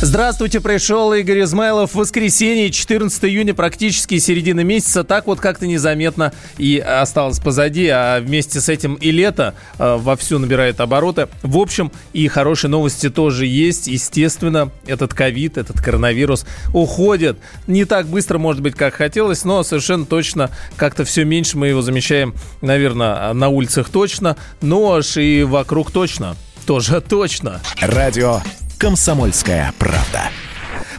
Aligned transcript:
Здравствуйте, 0.00 0.60
пришел 0.60 1.12
Игорь 1.12 1.42
Измайлов. 1.42 1.94
Воскресенье, 1.94 2.70
14 2.70 3.24
июня, 3.24 3.54
практически 3.54 4.18
середина 4.18 4.60
месяца. 4.60 5.02
Так 5.04 5.26
вот 5.26 5.40
как-то 5.40 5.66
незаметно 5.66 6.32
и 6.58 6.78
осталось 6.78 7.38
позади, 7.38 7.88
а 7.88 8.20
вместе 8.20 8.60
с 8.60 8.68
этим 8.68 8.94
и 8.94 9.10
лето 9.10 9.54
э, 9.78 9.96
вовсю 9.96 10.38
набирает 10.38 10.80
обороты. 10.80 11.28
В 11.42 11.58
общем, 11.58 11.90
и 12.12 12.28
хорошие 12.28 12.70
новости 12.70 13.08
тоже 13.08 13.46
есть. 13.46 13.86
Естественно, 13.86 14.70
этот 14.86 15.14
ковид, 15.14 15.56
этот 15.56 15.80
коронавирус 15.80 16.44
уходит. 16.72 17.38
Не 17.66 17.84
так 17.84 18.06
быстро, 18.06 18.38
может 18.38 18.62
быть, 18.62 18.74
как 18.74 18.94
хотелось, 18.94 19.44
но 19.44 19.62
совершенно 19.62 20.04
точно 20.04 20.50
как-то 20.76 21.04
все 21.04 21.24
меньше 21.24 21.56
мы 21.56 21.68
его 21.68 21.82
замечаем, 21.82 22.34
наверное, 22.60 23.32
на 23.32 23.48
улицах 23.48 23.88
точно, 23.88 24.36
но 24.60 24.94
аж 24.94 25.16
и 25.16 25.44
вокруг 25.44 25.90
точно. 25.90 26.36
Тоже 26.66 27.00
точно. 27.00 27.60
Радио 27.80 28.40
«Комсомольская 28.78 29.72
правда». 29.78 30.30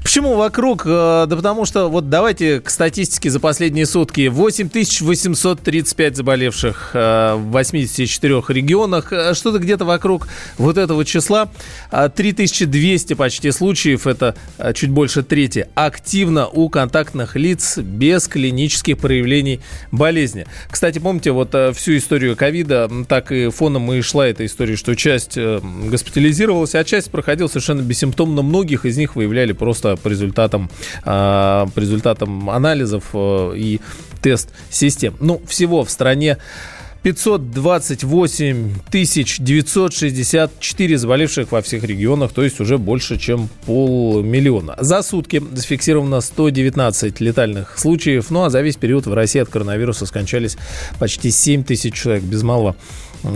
Почему 0.06 0.36
вокруг? 0.36 0.84
Э, 0.86 1.26
Да 1.28 1.36
потому 1.36 1.66
что, 1.66 1.90
вот 1.90 2.12
давайте 2.12 2.62
к 2.62 2.70
статистике 2.70 3.32
за 3.32 3.40
последние 3.40 3.88
сутки. 3.88 4.28
8835 4.28 6.18
заболевших 6.18 6.92
э, 6.94 7.34
в 7.34 7.50
84 7.52 8.44
регионах. 8.50 9.12
Э, 9.12 9.34
Что-то 9.34 9.58
где-то 9.58 9.84
вокруг 9.84 10.28
вот 10.60 10.78
этого 10.78 11.04
числа. 11.06 11.50
А 11.90 12.10
3200 12.10 13.16
почти 13.16 13.50
случаев, 13.50 14.06
это 14.06 14.36
чуть 14.76 14.92
больше 14.92 15.24
трети, 15.24 15.70
активно 15.74 16.48
у 16.50 16.70
контактных 16.70 17.36
лиц 17.36 17.80
без 17.80 18.28
клинических 18.28 19.00
проявлений 19.00 19.60
болезни. 19.92 20.46
Кстати, 20.70 21.00
помните, 21.00 21.32
вот 21.32 21.56
всю 21.76 21.98
историю 21.98 22.36
ковида, 22.36 22.92
так 23.10 23.32
и 23.32 23.50
фоном 23.50 23.92
и 23.92 24.02
шла 24.02 24.28
эта 24.28 24.46
история, 24.46 24.76
что 24.76 24.94
часть 24.96 25.36
госпитализировалась, 25.36 26.76
а 26.76 26.84
часть 26.84 27.10
проходила 27.10 27.48
совершенно 27.48 27.82
бессимптомно. 27.82 28.44
Многих 28.44 28.86
из 28.86 28.98
них 28.98 29.16
выявляли 29.16 29.54
просто 29.54 29.95
по 29.96 30.08
результатам, 30.08 30.70
а, 31.04 31.68
по 31.74 31.80
результатам 31.80 32.50
анализов 32.50 33.06
э, 33.14 33.54
и 33.56 33.80
тест-систем. 34.22 35.16
Ну, 35.20 35.42
всего 35.48 35.84
в 35.84 35.90
стране 35.90 36.38
528 37.06 38.74
964 38.90 40.98
заболевших 40.98 41.52
во 41.52 41.62
всех 41.62 41.84
регионах, 41.84 42.32
то 42.32 42.44
есть 42.44 42.60
уже 42.60 42.80
больше, 42.80 43.20
чем 43.20 43.48
полмиллиона. 43.68 44.76
За 44.80 45.04
сутки 45.04 45.40
зафиксировано 45.52 46.20
119 46.20 47.22
летальных 47.22 47.78
случаев, 47.78 48.32
ну 48.32 48.46
а 48.46 48.50
за 48.50 48.62
весь 48.62 48.78
период 48.78 49.06
в 49.06 49.14
России 49.14 49.40
от 49.40 49.50
коронавируса 49.50 50.08
скончались 50.08 50.58
почти 50.98 51.30
7 51.30 51.64
тысяч 51.64 51.94
человек, 51.94 52.24
без 52.24 52.42
малого 52.42 52.76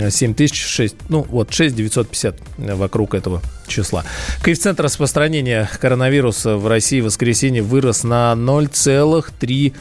7 0.10 0.34
тысяч 0.34 0.62
6, 0.64 0.96
ну 1.10 1.26
вот 1.30 1.54
6 1.54 1.76
950 1.76 2.36
вокруг 2.58 3.14
этого 3.14 3.42
числа. 3.68 4.04
Коэффициент 4.42 4.80
распространения 4.80 5.70
коронавируса 5.80 6.58
в 6.58 6.68
России 6.68 7.02
в 7.02 7.06
воскресенье 7.06 7.62
вырос 7.62 8.04
на 8.04 8.34
0,3 8.36 9.74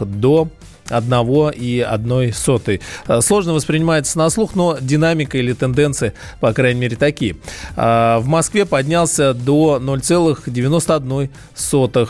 до 0.00 0.48
одного 0.88 1.50
и 1.50 1.80
одной 1.80 2.32
сотой. 2.32 2.80
Э, 3.06 3.20
Сложно 3.20 3.52
воспринимается 3.54 4.18
на 4.18 4.30
слух, 4.30 4.54
но 4.54 4.78
динамика 4.80 5.38
или 5.38 5.52
тенденции, 5.52 6.12
по 6.40 6.52
крайней 6.52 6.80
мере, 6.80 6.96
такие. 6.96 7.36
А, 7.76 8.18
В 8.20 8.26
Москве 8.26 8.66
поднялся 8.66 9.34
до 9.34 9.78
0,91 9.80 11.30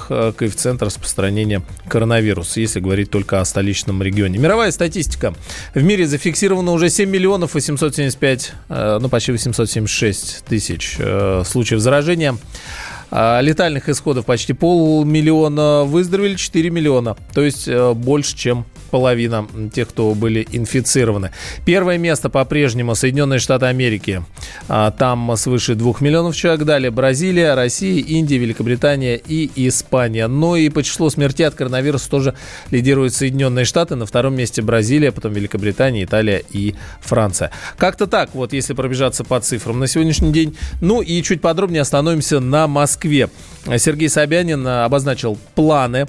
э, 0.09 0.33
коэффициент 0.37 0.83
распространения 0.83 1.63
коронавируса, 1.89 2.61
если 2.61 2.81
говорить 2.81 3.11
только 3.11 3.41
о 3.41 3.45
столичном 3.45 4.03
регионе. 4.03 4.39
Мировая 4.39 4.71
статистика. 4.71 5.35
В 5.75 5.83
мире 5.83 6.07
зафиксировано 6.07 6.73
уже 6.73 6.89
7 6.91 7.09
миллионов 7.09 7.55
875, 7.55 8.53
э, 8.69 8.99
ну 9.01 9.09
почти 9.09 9.33
876 9.33 10.45
тысяч 10.45 10.97
э, 10.99 11.43
случаев 11.47 11.81
заражения. 11.81 12.37
А, 13.15 13.41
Летальных 13.41 13.91
исходов 13.91 14.25
почти 14.25 14.55
полмиллиона, 14.55 15.85
выздоровели 15.85 16.35
4 16.35 16.71
миллиона. 16.71 17.15
То 17.35 17.43
есть 17.43 17.69
э, 17.69 17.93
больше, 17.93 18.35
чем 18.35 18.65
половина 18.91 19.47
тех, 19.73 19.89
кто 19.89 20.15
были 20.15 20.47
инфицированы. 20.51 21.31
Первое 21.67 21.99
место 21.99 22.31
по-прежнему 22.31 22.95
Соединенные 22.95 23.39
Штаты 23.39 23.67
Америки. 23.67 24.23
А, 24.69 24.91
Там 24.91 25.37
свыше 25.37 25.75
2 25.75 25.95
миллионов 26.01 26.37
человек. 26.37 26.65
Далее 26.65 26.91
Бразилия, 26.91 27.55
Россия, 27.55 28.03
Индия, 28.03 28.39
Великобритания 28.39 29.17
и 29.17 29.51
Испания. 29.57 30.27
Но 30.27 30.57
и 30.57 30.71
по 30.71 30.83
числу 30.83 31.11
смертей 31.11 31.47
от 31.47 31.55
коронавируса 31.55 32.09
тоже 32.11 32.35
лидируют 32.71 33.13
Соединенные 33.13 33.67
Штаты. 33.67 33.95
На 33.95 34.07
втором 34.07 34.37
месте 34.37 34.63
Бразилия, 34.63 35.13
потом 35.13 35.33
Великобритания, 35.33 36.05
Италия 36.05 36.43
и 36.51 36.75
Франция. 37.01 37.51
Как-то 37.77 38.07
так, 38.07 38.35
вот 38.35 38.55
если 38.55 38.73
пробежаться 38.73 39.23
по 39.23 39.39
цифрам 39.41 39.79
на 39.79 39.87
сегодняшний 39.87 40.33
день. 40.33 40.57
Ну 40.81 41.03
и 41.03 41.23
чуть 41.23 41.43
подробнее 41.43 41.83
остановимся 41.83 42.41
на 42.41 42.67
Москве. 42.69 43.02
Сергей 43.79 44.09
Собянин 44.09 44.67
обозначил 44.67 45.39
планы 45.55 46.07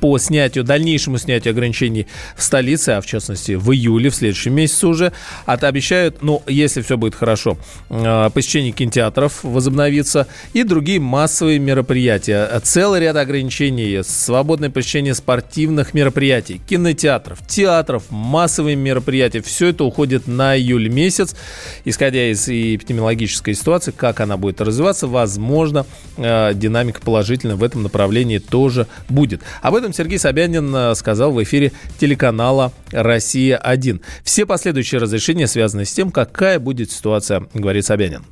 по 0.00 0.18
снятию, 0.18 0.64
дальнейшему 0.64 1.18
снятию 1.18 1.52
ограничений 1.52 2.06
в 2.36 2.42
столице, 2.42 2.90
а 2.90 3.00
в 3.00 3.06
частности 3.06 3.52
в 3.52 3.72
июле, 3.72 4.10
в 4.10 4.14
следующем 4.14 4.54
месяце 4.54 4.86
уже, 4.86 5.12
от 5.46 5.64
обещают, 5.64 6.22
ну, 6.22 6.42
если 6.46 6.82
все 6.82 6.96
будет 6.96 7.14
хорошо, 7.14 7.56
э, 7.88 8.30
посещение 8.32 8.72
кинотеатров 8.72 9.42
возобновится 9.42 10.26
и 10.52 10.62
другие 10.62 11.00
массовые 11.00 11.58
мероприятия. 11.58 12.60
Целый 12.62 13.00
ряд 13.00 13.16
ограничений, 13.16 14.02
свободное 14.02 14.70
посещение 14.70 15.14
спортивных 15.14 15.94
мероприятий, 15.94 16.60
кинотеатров, 16.68 17.38
театров, 17.46 18.04
массовые 18.10 18.76
мероприятия, 18.76 19.40
все 19.40 19.68
это 19.68 19.84
уходит 19.84 20.26
на 20.26 20.56
июль 20.56 20.88
месяц, 20.88 21.34
исходя 21.84 22.30
из 22.30 22.48
эпидемиологической 22.48 23.54
ситуации, 23.54 23.92
как 23.92 24.20
она 24.20 24.36
будет 24.36 24.60
развиваться, 24.60 25.06
возможно, 25.06 25.86
э, 26.16 26.52
динамика 26.54 27.00
положительная 27.00 27.56
в 27.56 27.62
этом 27.62 27.82
направлении 27.82 28.38
тоже 28.38 28.86
будет. 29.08 29.42
Об 29.60 29.74
этом 29.74 29.92
Сергей 29.92 30.18
Собянин 30.18 30.74
э, 30.74 30.94
сказал 30.94 31.32
в 31.32 31.42
эфире 31.42 31.72
телеканала 31.98 32.72
«Россия-1». 32.92 34.00
Все 34.24 34.46
последующие 34.46 35.00
разрешения 35.00 35.46
связаны 35.46 35.84
с 35.84 35.92
тем, 35.92 36.10
какая 36.10 36.58
будет 36.58 36.90
ситуация, 36.90 37.46
говорит 37.52 37.84
Собянин. 37.84 38.24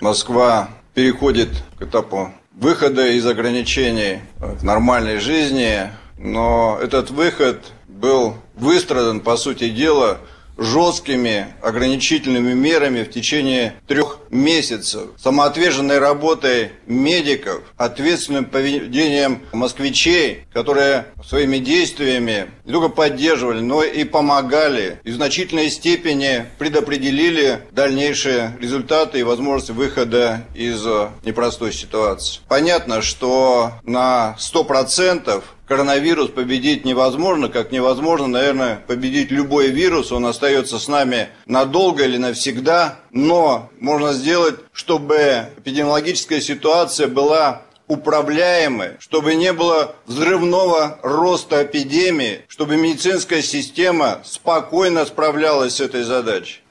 Москва 0.00 0.70
переходит 0.94 1.48
к 1.78 1.82
этапу 1.82 2.32
выхода 2.54 3.08
из 3.08 3.26
ограничений 3.26 4.20
к 4.38 4.62
нормальной 4.62 5.18
жизни, 5.18 5.90
но 6.18 6.78
этот 6.82 7.10
выход 7.10 7.72
был 7.88 8.36
выстрадан, 8.54 9.20
по 9.20 9.36
сути 9.36 9.70
дела, 9.70 10.18
жесткими 10.60 11.46
ограничительными 11.62 12.52
мерами 12.52 13.02
в 13.02 13.10
течение 13.10 13.74
трех 13.88 14.18
месяцев, 14.30 15.10
самоотверженной 15.16 15.98
работой 15.98 16.72
медиков, 16.86 17.62
ответственным 17.76 18.44
поведением 18.44 19.42
москвичей, 19.52 20.44
которые 20.52 21.06
своими 21.24 21.56
действиями 21.58 22.50
не 22.64 22.72
только 22.72 22.90
поддерживали, 22.90 23.60
но 23.60 23.82
и 23.82 24.04
помогали 24.04 25.00
и 25.02 25.10
в 25.10 25.14
значительной 25.14 25.70
степени 25.70 26.46
предопределили 26.58 27.62
дальнейшие 27.72 28.56
результаты 28.60 29.20
и 29.20 29.22
возможности 29.22 29.72
выхода 29.72 30.44
из 30.54 30.84
непростой 31.24 31.72
ситуации. 31.72 32.40
Понятно, 32.48 33.00
что 33.00 33.72
на 33.84 34.36
100% 34.38 35.42
коронавирус 35.70 36.30
победить 36.30 36.84
невозможно, 36.84 37.48
как 37.48 37.70
невозможно, 37.70 38.26
наверное, 38.26 38.82
победить 38.88 39.30
любой 39.30 39.68
вирус, 39.68 40.10
он 40.10 40.26
остается 40.26 40.80
с 40.80 40.88
нами 40.88 41.28
надолго 41.46 42.02
или 42.02 42.16
навсегда, 42.16 42.98
но 43.12 43.70
можно 43.78 44.12
сделать, 44.12 44.56
чтобы 44.72 45.46
эпидемиологическая 45.58 46.40
ситуация 46.40 47.06
была 47.06 47.62
управляемой, 47.86 48.96
чтобы 48.98 49.36
не 49.36 49.52
было 49.52 49.94
взрывного 50.06 50.98
роста 51.04 51.62
эпидемии, 51.62 52.44
чтобы 52.48 52.76
медицинская 52.76 53.40
система 53.40 54.22
спокойно 54.24 55.06
справлялась 55.06 55.76
с 55.76 55.80
этой 55.80 56.02
задачей. 56.02 56.62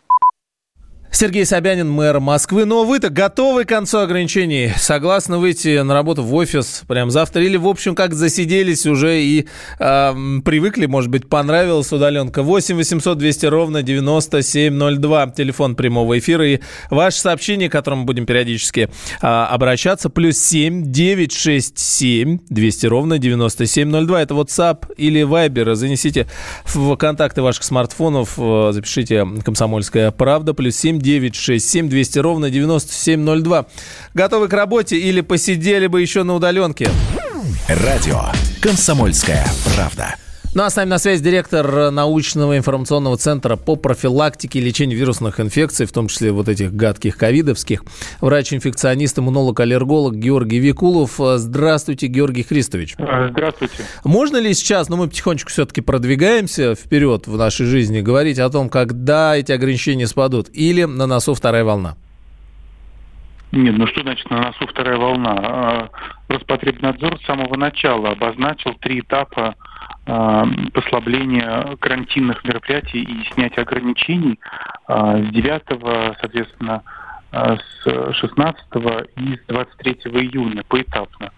Сергей 1.12 1.44
Собянин, 1.44 1.90
мэр 1.90 2.20
Москвы. 2.20 2.66
Но 2.66 2.86
вы-то 2.86 3.10
готовы 3.10 3.66
к 3.66 3.70
концу 3.70 3.98
ограничений? 3.98 4.72
Согласны 4.78 5.38
выйти 5.38 5.82
на 5.82 5.94
работу 5.96 6.24
в 6.24 6.34
офис 6.36 6.84
прям 6.88 7.10
завтра? 7.10 7.44
Или, 7.44 7.58
в 7.58 7.68
общем, 7.68 7.96
как 7.96 8.14
засиделись 8.14 8.86
уже 8.86 9.22
и 9.22 9.48
э, 9.80 10.14
привыкли, 10.46 10.86
может 10.86 11.10
быть, 11.10 11.28
понравилась 11.28 11.92
удаленка? 11.92 12.44
8 12.44 12.76
800 12.76 13.18
200 13.18 13.46
ровно 13.48 13.82
9702. 13.82 15.28
Телефон 15.32 15.76
прямого 15.76 16.20
эфира. 16.20 16.48
И 16.48 16.60
ваше 16.92 17.20
сообщение, 17.20 17.70
к 17.70 17.72
которому 17.72 18.06
будем 18.06 18.28
периодически 18.28 18.90
э, 19.22 19.26
обращаться. 19.26 20.10
Плюс 20.10 20.38
7 20.38 20.92
967 20.92 22.40
200 22.50 22.86
ровно 22.86 23.18
9702. 23.18 24.22
Это 24.22 24.36
WhatsApp 24.36 24.94
или 24.96 25.22
Viber. 25.22 25.74
Занесите 25.74 26.28
в 26.66 26.96
контакты 26.98 27.42
ваших 27.42 27.64
смартфонов. 27.64 28.36
Э, 28.38 28.70
запишите 28.74 29.26
«Комсомольская 29.44 30.12
правда». 30.12 30.54
Плюс 30.54 30.76
7 30.76 30.99
967 31.01 31.90
200 31.90 32.19
ровно 32.19 32.50
9702. 32.50 33.66
Готовы 34.13 34.48
к 34.48 34.54
работе 34.54 34.98
или 34.98 35.22
посидели 35.22 35.88
бы 35.88 36.01
еще 36.01 36.24
на 36.24 36.36
удаленке? 36.36 36.90
Радио 37.68 38.24
«Комсомольская 38.62 39.46
правда». 39.75 40.16
Ну 40.60 40.66
а 40.66 40.70
с 40.70 40.76
нами 40.76 40.90
на 40.90 40.98
связи 40.98 41.24
директор 41.24 41.90
научного 41.90 42.58
информационного 42.58 43.16
центра 43.16 43.56
по 43.56 43.78
профилактике 43.78 44.60
и 44.60 44.62
лечению 44.62 45.00
вирусных 45.00 45.40
инфекций, 45.40 45.86
в 45.86 45.94
том 45.94 46.10
числе 46.10 46.34
вот 46.34 46.50
этих 46.50 46.74
гадких 46.74 47.16
ковидовских, 47.16 47.82
врач-инфекционист, 48.20 49.20
иммунолог, 49.20 49.58
аллерголог 49.62 50.16
Георгий 50.16 50.60
Викулов. 50.60 51.12
Здравствуйте, 51.18 52.08
Георгий 52.08 52.44
Христович. 52.44 52.96
Здравствуйте. 52.98 53.86
Можно 54.04 54.36
ли 54.36 54.54
сейчас, 54.54 54.90
ну 54.90 54.98
мы 54.98 55.08
потихонечку 55.08 55.50
все-таки 55.50 55.80
продвигаемся 55.80 56.76
вперед 56.76 57.28
в 57.28 57.38
нашей 57.38 57.66
жизни, 57.66 58.02
говорить 58.02 58.38
о 58.38 58.50
том, 58.50 58.68
когда 58.68 59.38
эти 59.38 59.54
ограничения 59.54 60.08
спадут, 60.08 60.50
или 60.52 60.84
на 60.84 61.08
носу 61.08 61.36
вторая 61.36 61.64
волна? 61.64 61.96
Нет, 63.54 63.78
ну 63.78 63.88
что 63.88 64.02
значит 64.02 64.30
на 64.30 64.42
носу 64.42 64.68
вторая 64.68 64.98
волна? 64.98 65.36
А, 65.42 65.90
Роспотребнадзор 66.28 67.18
с 67.18 67.26
самого 67.26 67.56
начала 67.56 68.10
обозначил 68.10 68.74
три 68.82 69.00
этапа 69.00 69.56
Э, 70.12 70.44
послабления 70.74 71.78
карантинных 71.80 72.44
мероприятий 72.44 73.04
и 73.04 73.32
снятия 73.32 73.62
ограничений 73.62 74.40
э, 74.88 75.24
с 75.24 75.30
9, 75.30 76.18
соответственно, 76.20 76.82
э, 77.32 77.58
с 77.84 78.14
16 78.16 78.66
и 79.18 79.36
с 79.36 79.46
23 79.48 79.94
июня 80.06 80.64
поэтапно 80.68 81.30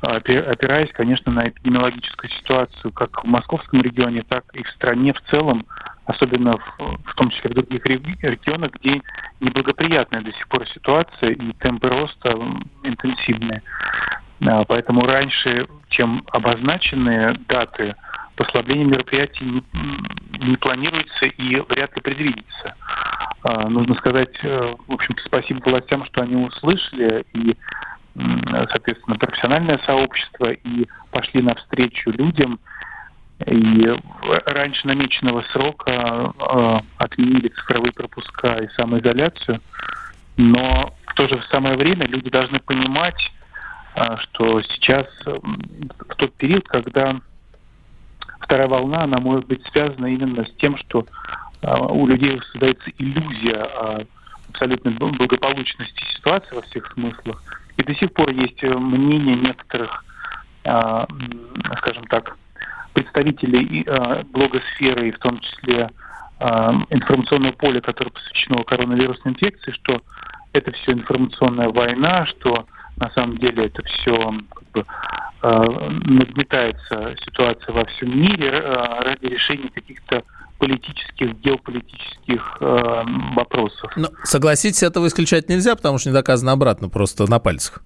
опираясь, 0.00 0.92
конечно, 0.92 1.32
на 1.32 1.48
эпидемиологическую 1.48 2.30
ситуацию 2.30 2.92
как 2.92 3.24
в 3.24 3.26
московском 3.26 3.80
регионе, 3.80 4.22
так 4.28 4.44
и 4.52 4.62
в 4.62 4.68
стране 4.72 5.14
в 5.14 5.20
целом, 5.30 5.64
особенно 6.04 6.58
в, 6.58 6.98
в 7.06 7.14
том 7.14 7.30
числе 7.30 7.48
в 7.48 7.54
других 7.54 7.86
регионах, 7.86 8.72
где 8.72 9.00
неблагоприятная 9.40 10.20
до 10.20 10.30
сих 10.32 10.46
пор 10.48 10.68
ситуация 10.68 11.30
и 11.30 11.52
темпы 11.54 11.88
роста 11.88 12.38
интенсивные. 12.82 13.62
Поэтому 14.68 15.06
раньше, 15.06 15.66
чем 15.88 16.22
обозначенные 16.30 17.34
даты 17.48 17.94
послабление 18.36 18.86
мероприятий 18.86 19.44
не, 19.44 19.62
не 20.38 20.56
планируется 20.56 21.26
и 21.26 21.56
вряд 21.68 21.94
ли 21.94 22.02
предвидится. 22.02 22.74
А, 23.42 23.68
нужно 23.68 23.94
сказать, 23.94 24.34
э, 24.42 24.74
в 24.86 24.92
общем-то, 24.92 25.22
спасибо 25.24 25.60
властям, 25.64 26.04
что 26.06 26.22
они 26.22 26.36
услышали 26.36 27.24
и, 27.32 27.56
соответственно, 28.16 29.16
профессиональное 29.16 29.78
сообщество 29.86 30.50
и 30.50 30.86
пошли 31.10 31.42
навстречу 31.42 32.10
людям. 32.10 32.58
И 33.46 33.92
раньше 34.46 34.86
намеченного 34.86 35.42
срока 35.52 35.90
э, 35.90 36.78
отменили 36.98 37.48
цифровые 37.48 37.92
пропуска 37.92 38.54
и 38.58 38.68
самоизоляцию. 38.76 39.60
Но 40.36 40.94
в 41.06 41.14
то 41.14 41.28
же 41.28 41.42
самое 41.50 41.76
время 41.76 42.06
люди 42.06 42.30
должны 42.30 42.60
понимать, 42.60 43.32
что 43.94 44.60
сейчас 44.62 45.06
в 45.24 46.14
тот 46.16 46.34
период, 46.34 46.66
когда 46.68 47.20
вторая 48.40 48.68
волна, 48.68 49.04
она 49.04 49.18
может 49.18 49.46
быть 49.46 49.64
связана 49.68 50.06
именно 50.06 50.44
с 50.44 50.52
тем, 50.56 50.76
что 50.78 51.06
а, 51.62 51.80
у 51.86 52.06
людей 52.06 52.40
создается 52.52 52.90
иллюзия 52.98 54.06
абсолютной 54.50 54.92
благополучности 54.92 56.04
ситуации 56.16 56.54
во 56.54 56.62
всех 56.62 56.92
смыслах. 56.92 57.42
И 57.76 57.82
до 57.82 57.94
сих 57.94 58.12
пор 58.12 58.30
есть 58.30 58.62
э, 58.62 58.72
мнение 58.72 59.34
некоторых, 59.34 60.04
а, 60.64 61.06
скажем 61.78 62.04
так, 62.04 62.36
представителей 62.92 63.84
а, 63.88 64.22
блогосферы, 64.24 65.08
и 65.08 65.12
в 65.12 65.18
том 65.18 65.40
числе 65.40 65.90
информационное 66.90 67.52
поле, 67.52 67.80
которое 67.80 68.10
посвящено 68.10 68.64
коронавирусной 68.64 69.32
инфекции, 69.32 69.70
что 69.70 70.02
это 70.52 70.72
все 70.72 70.92
информационная 70.92 71.68
война, 71.68 72.26
что 72.26 72.66
на 72.96 73.10
самом 73.10 73.38
деле 73.38 73.66
это 73.66 73.82
все 73.84 74.16
как 74.54 74.70
бы, 74.72 74.84
э, 75.42 75.90
нагнетается 76.04 77.16
ситуация 77.24 77.72
во 77.72 77.84
всем 77.86 78.18
мире 78.18 78.50
э, 78.50 79.02
ради 79.02 79.26
решения 79.26 79.70
каких-то 79.74 80.22
политических, 80.58 81.34
геополитических 81.40 82.56
э, 82.60 83.02
вопросов. 83.34 83.92
Но 83.96 84.08
согласитесь, 84.22 84.82
этого 84.82 85.06
исключать 85.08 85.48
нельзя, 85.48 85.74
потому 85.74 85.98
что 85.98 86.10
не 86.10 86.14
доказано 86.14 86.52
обратно, 86.52 86.88
просто 86.88 87.28
на 87.28 87.38
пальцах. 87.38 87.82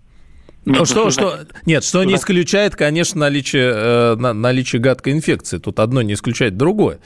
Ну, 0.65 0.85
что, 0.85 1.11
что, 1.11 1.39
нет, 1.65 1.83
что 1.83 2.05
не 2.05 2.15
исключает, 2.15 2.77
конечно, 2.77 3.21
наличие, 3.21 3.73
э, 3.75 4.17
наличие 4.17 4.81
гадкой 4.81 5.15
инфекции. 5.15 5.59
Тут 5.59 5.81
одно 5.81 6.03
не 6.03 6.13
исключает 6.13 6.57
другое. 6.57 6.99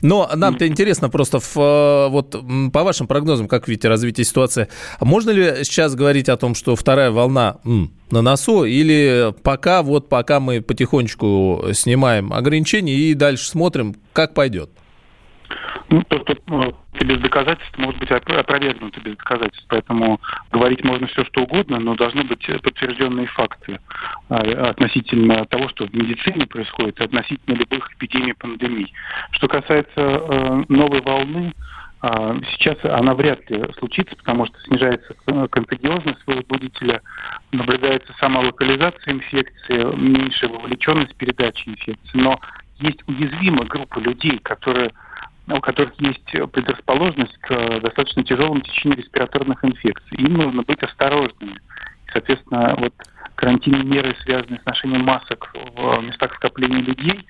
Но 0.00 0.30
нам-то 0.34 0.66
интересно 0.66 1.10
просто, 1.10 1.38
в, 1.38 1.56
э, 1.56 2.08
вот 2.08 2.36
по 2.72 2.82
вашим 2.82 3.06
прогнозам, 3.06 3.46
как 3.46 3.68
видите 3.68 3.88
развитие 3.88 4.24
ситуации, 4.24 4.68
можно 5.00 5.30
ли 5.30 5.64
сейчас 5.64 5.94
говорить 5.94 6.28
о 6.28 6.36
том, 6.36 6.54
что 6.54 6.76
вторая 6.76 7.10
волна 7.10 7.58
м, 7.64 7.92
на 8.10 8.22
носу, 8.22 8.64
или 8.64 9.34
пока, 9.42 9.82
вот 9.82 10.08
пока 10.08 10.40
мы 10.40 10.62
потихонечку 10.62 11.66
снимаем 11.74 12.32
ограничения 12.32 12.94
и 12.94 13.14
дальше 13.14 13.46
смотрим, 13.46 13.96
как 14.12 14.32
пойдет? 14.34 14.70
Ну, 15.88 16.02
то, 16.04 16.20
что 16.20 16.36
ну, 16.46 16.74
без 16.92 17.18
доказательств 17.18 17.76
может 17.78 17.98
быть 17.98 18.10
опровергнуто 18.10 19.00
без 19.00 19.16
доказательств. 19.16 19.66
Поэтому 19.68 20.20
говорить 20.52 20.84
можно 20.84 21.06
все, 21.08 21.24
что 21.24 21.42
угодно, 21.42 21.78
но 21.80 21.94
должны 21.96 22.24
быть 22.24 22.46
подтвержденные 22.62 23.26
факты 23.26 23.80
а, 24.28 24.70
относительно 24.70 25.44
того, 25.46 25.68
что 25.68 25.86
в 25.86 25.94
медицине 25.94 26.46
происходит, 26.46 27.00
относительно 27.00 27.56
любых 27.56 27.92
эпидемий, 27.94 28.34
пандемий. 28.34 28.92
Что 29.32 29.48
касается 29.48 29.90
э, 29.96 30.64
новой 30.68 31.00
волны, 31.00 31.52
а, 32.02 32.34
Сейчас 32.52 32.78
она 32.84 33.14
вряд 33.14 33.48
ли 33.50 33.62
случится, 33.78 34.16
потому 34.16 34.46
что 34.46 34.58
снижается 34.60 35.14
контагиозность 35.50 36.26
возбудителя, 36.26 37.02
наблюдается 37.52 38.14
сама 38.18 38.40
локализация 38.40 39.14
инфекции, 39.14 39.96
меньшая 39.96 40.50
вовлеченность 40.50 41.14
передачи 41.16 41.68
инфекции. 41.68 42.10
Но 42.14 42.40
есть 42.78 43.06
уязвимая 43.06 43.66
группа 43.66 43.98
людей, 43.98 44.38
которые 44.38 44.92
у 45.56 45.60
которых 45.60 45.92
есть 46.00 46.30
предрасположенность 46.52 47.36
к 47.38 47.80
достаточно 47.80 48.24
тяжелому 48.24 48.60
течению 48.60 48.98
респираторных 48.98 49.64
инфекций. 49.64 50.18
Им 50.18 50.34
нужно 50.34 50.62
быть 50.62 50.82
осторожными. 50.82 51.52
И, 51.52 52.10
соответственно, 52.12 52.74
вот 52.78 52.94
карантинные 53.34 53.84
меры, 53.84 54.16
связанные 54.22 54.60
с 54.60 54.66
ношением 54.66 55.04
масок 55.04 55.52
в 55.54 56.02
местах 56.02 56.34
скопления 56.36 56.82
людей, 56.82 57.26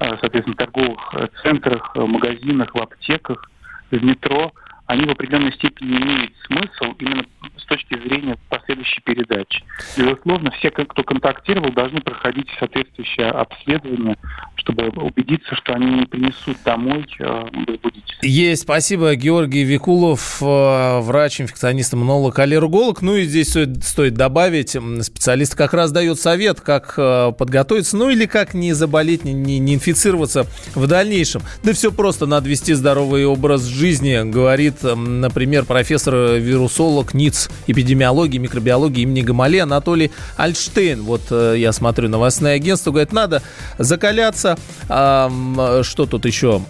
э, 0.00 0.16
соответственно, 0.20 0.54
в 0.54 0.58
торговых 0.58 1.14
центрах, 1.42 1.94
магазинах, 1.94 2.74
в 2.74 2.78
аптеках, 2.82 3.50
в 3.90 4.02
метро– 4.02 4.52
они 4.86 5.04
в 5.04 5.10
определенной 5.10 5.52
степени 5.52 5.96
имеют 5.96 6.32
смысл 6.46 6.94
именно 6.98 7.24
с 7.58 7.64
точки 7.66 7.98
зрения 7.98 8.36
последующей 8.48 9.00
передачи. 9.02 9.62
Безусловно, 9.96 10.50
все, 10.52 10.70
кто 10.70 11.02
контактировал, 11.02 11.72
должны 11.72 12.00
проходить 12.00 12.46
соответствующее 12.58 13.28
обследование, 13.30 14.16
чтобы 14.56 14.88
убедиться, 14.88 15.54
что 15.56 15.74
они 15.74 16.00
не 16.00 16.06
принесут 16.06 16.56
домой 16.64 17.06
э, 17.18 17.24
возбудитель. 17.24 18.16
Есть, 18.22 18.62
спасибо. 18.62 19.14
Георгий 19.16 19.64
Викулов, 19.64 20.40
э, 20.40 21.00
врач, 21.00 21.40
инфекционист, 21.40 21.94
иммунолог, 21.94 22.38
аллерголог. 22.38 23.02
Ну 23.02 23.16
и 23.16 23.24
здесь 23.24 23.56
стоит, 23.82 24.14
добавить, 24.14 24.76
специалист 25.02 25.54
как 25.54 25.74
раз 25.74 25.90
дает 25.90 26.20
совет, 26.20 26.60
как 26.60 26.94
э, 26.96 27.32
подготовиться, 27.36 27.96
ну 27.96 28.10
или 28.10 28.26
как 28.26 28.54
не 28.54 28.72
заболеть, 28.72 29.24
не, 29.24 29.32
не 29.58 29.74
инфицироваться 29.74 30.46
в 30.74 30.86
дальнейшем. 30.86 31.42
Да 31.64 31.72
все 31.72 31.90
просто, 31.90 32.26
надо 32.26 32.48
вести 32.48 32.74
здоровый 32.74 33.26
образ 33.26 33.64
жизни, 33.64 34.30
говорит 34.30 34.75
говорит, 34.82 34.98
например, 35.22 35.64
профессор-вирусолог 35.64 37.14
НИЦ 37.14 37.48
эпидемиологии, 37.66 38.38
микробиологии 38.38 39.02
имени 39.02 39.22
Гамале 39.22 39.62
Анатолий 39.62 40.10
Альштейн. 40.36 41.02
Вот 41.02 41.22
э, 41.30 41.54
я 41.58 41.72
смотрю 41.72 42.08
новостное 42.08 42.56
агентство, 42.56 42.90
говорит, 42.90 43.12
надо 43.12 43.42
закаляться. 43.78 44.58
А, 44.88 45.82
что 45.82 46.06
тут 46.06 46.24
еще? 46.26 46.62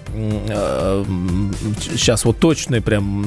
Сейчас 1.90 2.24
вот 2.24 2.38
точный 2.38 2.80
прям 2.80 3.22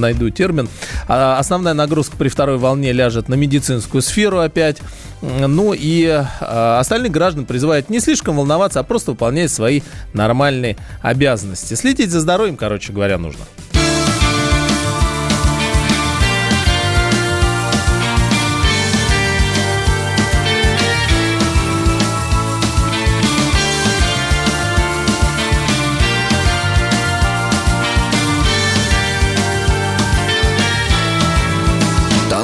найду 0.00 0.30
термин. 0.30 0.68
А, 1.08 1.38
основная 1.38 1.74
нагрузка 1.74 2.16
при 2.16 2.28
второй 2.28 2.58
волне 2.58 2.92
ляжет 2.92 3.28
на 3.28 3.34
медицинскую 3.34 4.02
сферу 4.02 4.38
опять. 4.38 4.78
Ну 5.22 5.72
и 5.74 6.04
остальных 6.40 7.10
граждан 7.10 7.46
призывают 7.46 7.88
не 7.88 8.00
слишком 8.00 8.36
волноваться, 8.36 8.80
а 8.80 8.82
просто 8.82 9.12
выполнять 9.12 9.50
свои 9.50 9.80
нормальные 10.12 10.76
обязанности. 11.02 11.74
Следить 11.74 12.10
за 12.10 12.20
здоровьем, 12.20 12.56
короче 12.56 12.92
говоря, 12.92 13.18
нужно. 13.18 13.44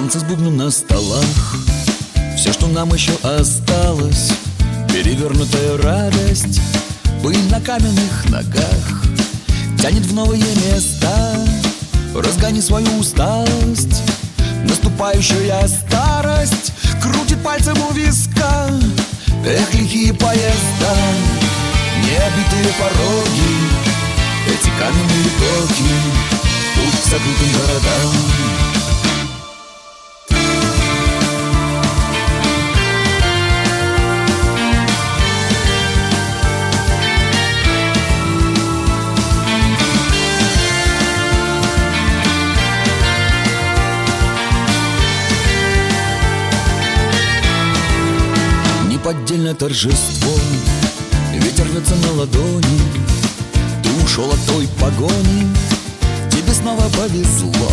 Танцы 0.03 0.19
с 0.19 0.25
бубном 0.25 0.57
на 0.57 0.69
столах. 0.73 1.57
Все, 2.37 2.53
что 2.53 2.67
нам 2.67 2.93
еще 2.93 3.13
осталось 3.23 4.33
Перевернутая 4.93 5.79
радость 5.79 6.61
Пыль 7.23 7.39
на 7.49 7.61
каменных 7.61 8.29
ногах. 8.29 9.05
Тянет 9.81 10.05
в 10.05 10.13
новые 10.13 10.43
места 10.43 11.37
Разгони 12.17 12.61
свою 12.61 12.93
усталость. 12.99 14.03
Наступающая 14.65 15.69
старость 15.69 16.73
Крутит 17.01 17.41
пальцем 17.45 17.77
у 17.89 17.93
виска. 17.93 18.71
Эх, 19.47 19.73
лихие 19.73 20.13
поезда 20.15 20.97
Необитые 21.99 22.75
пороги 22.77 23.55
Эти 24.49 24.69
каменные 24.81 25.31
токи 25.39 25.93
Путь 26.75 27.01
к 27.01 27.05
закрытым 27.05 27.53
городам 27.53 28.42
неподдельное 49.33 49.55
торжество 49.55 50.33
Ветер 51.33 51.65
рвется 51.67 51.95
на 51.97 52.13
ладони 52.13 52.83
Ты 53.83 53.91
ушел 54.05 54.31
от 54.31 54.47
той 54.47 54.69
погони. 54.79 55.49
Тебе 56.31 56.53
снова 56.53 56.83
повезло 56.91 57.73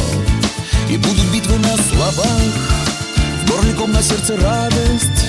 И 0.89 0.97
будут 0.97 1.25
битвы 1.33 1.57
на 1.57 1.75
словах. 1.75 2.41
В 3.43 3.51
горле 3.51 3.73
ком 3.73 3.91
на 3.91 4.01
сердце 4.01 4.37
радость 4.37 5.25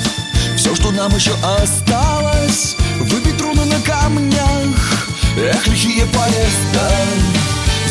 Все, 0.56 0.75
что 0.75 0.92
нам 0.92 1.14
еще 1.14 1.32
осталось. 1.62 2.76
Выбить 3.00 3.40
руны 3.40 3.64
на 3.64 3.80
камнях 3.80 5.08
Эх, 5.37 5.66
лихие 5.66 6.06
поезда 6.06 6.90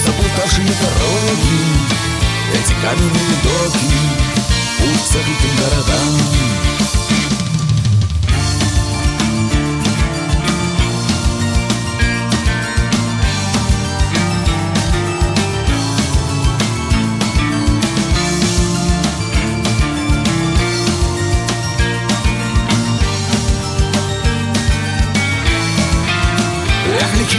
Заплутавшие 0.05 0.65
дороги. 0.65 1.59
Эти 2.53 2.73
каменные 2.81 3.35
доки 3.43 3.95
Путь 4.79 5.03
к 5.03 5.11
закрытым 5.11 5.57
городам 5.57 6.98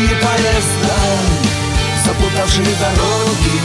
Легкие 0.00 0.16
поезда, 0.16 0.96
запутавшие 2.04 2.74
дороги 2.80 3.60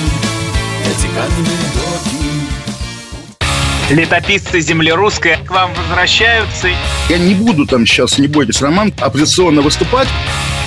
Эти 0.85 1.07
каменные 1.13 1.67
доки 1.73 2.15
Летописцы 3.93 4.59
земли 4.59 4.91
русской 4.91 5.37
к 5.37 5.51
вам 5.51 5.71
возвращаются. 5.75 6.69
Я 7.07 7.19
не 7.19 7.35
буду 7.35 7.65
там 7.67 7.85
сейчас, 7.85 8.17
не 8.17 8.27
бойтесь, 8.27 8.61
Роман, 8.61 8.91
оппозиционно 8.99 9.61
выступать. 9.61 10.07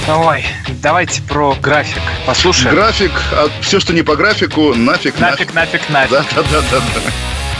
Ой, 0.08 0.44
давайте 0.80 1.20
про 1.22 1.54
график 1.60 2.02
послушаем. 2.24 2.74
График, 2.74 3.12
а 3.32 3.48
все, 3.60 3.80
что 3.80 3.92
не 3.92 4.02
по 4.02 4.14
графику, 4.16 4.72
нафиг, 4.74 5.18
нафиг. 5.18 5.52
Нафиг, 5.52 5.90
нафиг, 5.90 5.90
нафиг. 5.90 6.10
Да, 6.10 6.24
да, 6.34 6.42
да, 6.42 6.60
да. 6.70 6.80
да. 6.94 7.37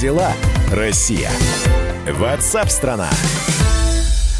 Дела, 0.00 0.32
Россия? 0.72 1.30
Ватсап-страна! 2.08 3.08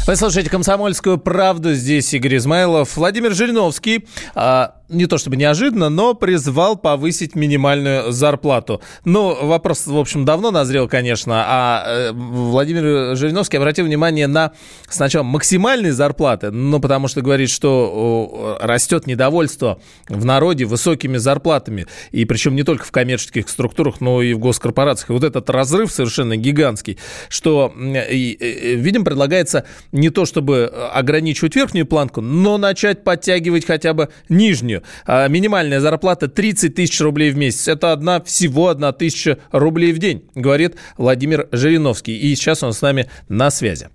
Вы 0.07 0.15
слушаете 0.15 0.49
«Комсомольскую 0.49 1.17
правду». 1.17 1.73
Здесь 1.73 2.13
Игорь 2.13 2.37
Измайлов. 2.37 2.95
Владимир 2.95 3.33
Жириновский, 3.33 4.07
а, 4.33 4.75
не 4.89 5.05
то 5.05 5.17
чтобы 5.17 5.37
неожиданно, 5.37 5.89
но 5.89 6.13
призвал 6.13 6.75
повысить 6.75 7.35
минимальную 7.35 8.11
зарплату. 8.11 8.81
Ну, 9.05 9.47
вопрос, 9.47 9.87
в 9.87 9.97
общем, 9.97 10.25
давно 10.25 10.51
назрел, 10.51 10.87
конечно. 10.87 11.43
А 11.47 11.83
э, 11.85 12.11
Владимир 12.11 13.15
Жириновский 13.15 13.57
обратил 13.57 13.85
внимание 13.85 14.27
на 14.27 14.51
сначала 14.89 15.23
максимальные 15.23 15.93
зарплаты, 15.93 16.51
ну, 16.51 16.79
потому 16.79 17.07
что 17.07 17.21
говорит, 17.21 17.49
что 17.49 18.57
растет 18.61 19.07
недовольство 19.07 19.79
в 20.07 20.25
народе 20.25 20.65
высокими 20.65 21.17
зарплатами. 21.17 21.87
И 22.11 22.25
причем 22.25 22.55
не 22.55 22.63
только 22.63 22.85
в 22.85 22.91
коммерческих 22.91 23.47
структурах, 23.47 24.01
но 24.01 24.21
и 24.21 24.33
в 24.33 24.39
госкорпорациях. 24.39 25.09
И 25.11 25.13
вот 25.13 25.23
этот 25.23 25.49
разрыв 25.49 25.91
совершенно 25.91 26.35
гигантский, 26.35 26.97
что, 27.29 27.71
видим, 27.75 29.05
предлагается 29.05 29.65
не 29.91 30.09
то 30.09 30.25
чтобы 30.25 30.65
ограничивать 30.93 31.55
верхнюю 31.55 31.85
планку, 31.85 32.21
но 32.21 32.57
начать 32.57 33.03
подтягивать 33.03 33.65
хотя 33.65 33.93
бы 33.93 34.09
нижнюю. 34.27 34.78
А 35.05 35.27
минимальная 35.27 35.79
зарплата 35.79 36.27
30 36.27 36.75
тысяч 36.75 36.99
рублей 37.01 37.31
в 37.31 37.37
месяц. 37.37 37.67
Это 37.67 37.91
одна, 37.91 38.21
всего 38.21 38.67
одна 38.67 38.91
тысяча 38.91 39.37
рублей 39.51 39.93
в 39.93 39.99
день, 39.99 40.23
говорит 40.35 40.77
Владимир 40.97 41.47
Жириновский. 41.51 42.17
И 42.17 42.35
сейчас 42.35 42.63
он 42.63 42.73
с 42.73 42.81
нами 42.81 43.09
на 43.27 43.49
связи. 43.49 43.89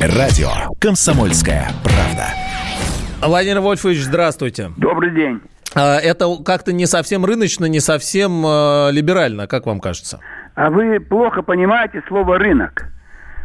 Радио 0.00 0.50
«Комсомольская 0.80 1.70
правда». 1.82 2.28
Владимир 3.20 3.60
Вольфович, 3.60 3.98
здравствуйте. 3.98 4.70
Добрый 4.76 5.14
день. 5.14 5.40
А, 5.74 5.98
это 5.98 6.26
как-то 6.44 6.72
не 6.72 6.86
совсем 6.86 7.24
рыночно, 7.24 7.66
не 7.66 7.80
совсем 7.80 8.44
э, 8.44 8.90
либерально, 8.92 9.46
как 9.46 9.66
вам 9.66 9.80
кажется? 9.80 10.20
А 10.54 10.70
вы 10.70 11.00
плохо 11.00 11.42
понимаете 11.42 12.02
слово 12.08 12.38
«рынок». 12.38 12.88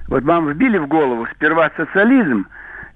Вот 0.08 0.24
вам 0.24 0.50
вбили 0.50 0.78
в 0.78 0.88
голову 0.88 1.28
сперва 1.36 1.70
социализм, 1.78 2.48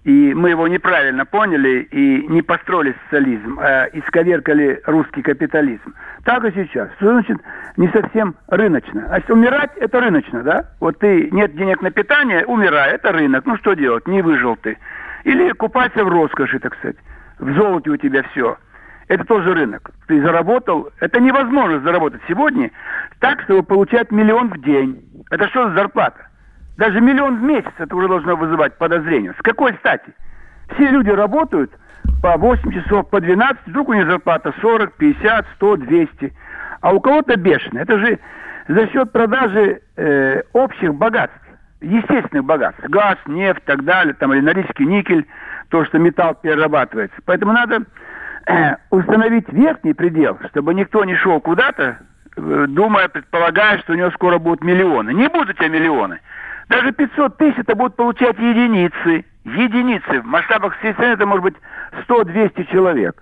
и 0.04 0.34
мы 0.34 0.50
его 0.50 0.68
неправильно 0.68 1.26
поняли 1.26 1.88
и 1.92 2.28
не 2.28 2.42
построили 2.42 2.96
социализм, 3.04 3.60
а 3.60 3.86
исковеркали 3.94 4.82
русский 4.86 5.22
капитализм. 5.22 5.94
Так 6.26 6.44
и 6.44 6.52
сейчас. 6.52 6.90
Что 6.98 7.12
значит 7.12 7.38
не 7.78 7.88
совсем 7.90 8.36
рыночно? 8.48 9.06
Значит, 9.08 9.30
умирать– 9.30 9.72
это 9.78 10.00
рыночно, 10.00 10.42
да? 10.42 10.66
Вот 10.80 10.98
ты, 11.00 11.30
нет 11.32 11.56
денег 11.56 11.82
на 11.82 11.92
питание, 11.92 12.46
умирай, 12.46 12.94
это 12.94 13.12
рынок. 13.12 13.46
Ну 13.46 13.58
что 13.58 13.74
делать, 13.74 14.08
не 14.08 14.22
выжил 14.22 14.56
ты. 14.56 14.78
Или 15.24 15.52
купаться 15.52 16.04
в 16.04 16.08
роскоши, 16.08 16.60
так 16.60 16.76
сказать. 16.78 16.98
В 17.38 17.54
золоте 17.54 17.92
у 17.92 17.98
тебя 17.98 18.24
все. 18.32 18.58
Это 19.08 19.24
тоже 19.26 19.54
рынок. 19.54 19.92
Ты 20.08 20.22
заработал, 20.22 20.90
это 21.00 21.20
невозможно 21.20 21.80
заработать 21.82 22.22
сегодня 22.28 22.72
так, 23.20 23.42
чтобы 23.42 23.62
получать 23.62 24.10
миллион 24.12 24.50
в 24.50 24.62
день. 24.62 25.04
Это 25.30 25.48
что 25.50 25.70
за 25.70 25.76
зарплата? 25.76 26.31
Даже 26.78 27.02
миллион 27.02 27.40
в 27.40 27.44
месяц 27.44 27.72
это 27.78 27.96
уже 27.96 28.08
должно 28.08 28.36
вызывать 28.36 28.78
подозрение. 28.78 29.34
С 29.34 29.42
какой 29.42 29.74
стати? 29.76 30.14
Все 30.76 30.88
люди 30.88 31.10
работают 31.10 31.72
по 32.22 32.38
8 32.38 32.72
часов, 32.72 33.10
по 33.10 33.20
12, 33.20 33.68
вдруг 33.68 33.90
у 33.90 33.94
них 33.94 34.06
зарплата 34.08 34.54
40, 34.62 34.94
50, 34.94 35.46
100, 35.56 35.76
200. 35.78 36.34
А 36.82 36.94
у 36.94 37.00
кого-то 37.00 37.36
бешеная. 37.36 37.84
Это 37.84 38.00
же 38.00 38.20
за 38.68 38.88
счет 38.88 39.12
продажи 39.12 39.82
э, 39.98 40.42
общих 40.54 40.94
богатств, 40.96 41.38
естественных 41.82 42.46
богатств. 42.46 42.84
Газ, 42.90 43.18
нефть, 43.26 43.64
так 43.66 43.84
далее, 43.84 44.14
там, 44.14 44.34
или 44.34 44.42
норильский 44.42 44.86
никель, 44.86 45.26
то, 45.70 45.86
что 45.86 46.00
металл 46.00 46.36
перерабатывается. 46.36 47.18
Поэтому 47.26 47.54
надо 47.54 47.84
э, 48.48 48.76
установить 48.90 49.52
верхний 49.52 49.94
предел, 49.94 50.40
чтобы 50.50 50.74
никто 50.74 51.04
не 51.06 51.16
шел 51.16 51.40
куда-то, 51.40 51.98
э, 52.38 52.66
думая, 52.70 53.08
предполагая, 53.08 53.80
что 53.80 53.94
у 53.94 53.96
него 53.96 54.12
скоро 54.12 54.38
будут 54.38 54.64
миллионы. 54.64 55.14
Не 55.14 55.28
будут 55.28 55.50
у 55.50 55.54
тебя 55.54 55.70
миллионы. 55.70 56.20
Даже 56.72 56.94
500 56.94 57.38
тысяч 57.38 57.58
это 57.58 57.76
будут 57.76 57.98
получать 57.98 58.40
единицы. 58.40 59.26
Единицы. 59.44 60.22
В 60.22 60.26
масштабах 60.26 60.78
всей 60.78 60.94
страны 60.94 61.14
это 61.14 61.26
может 61.26 61.44
быть 61.44 61.56
100-200 62.08 62.72
человек. 62.72 63.22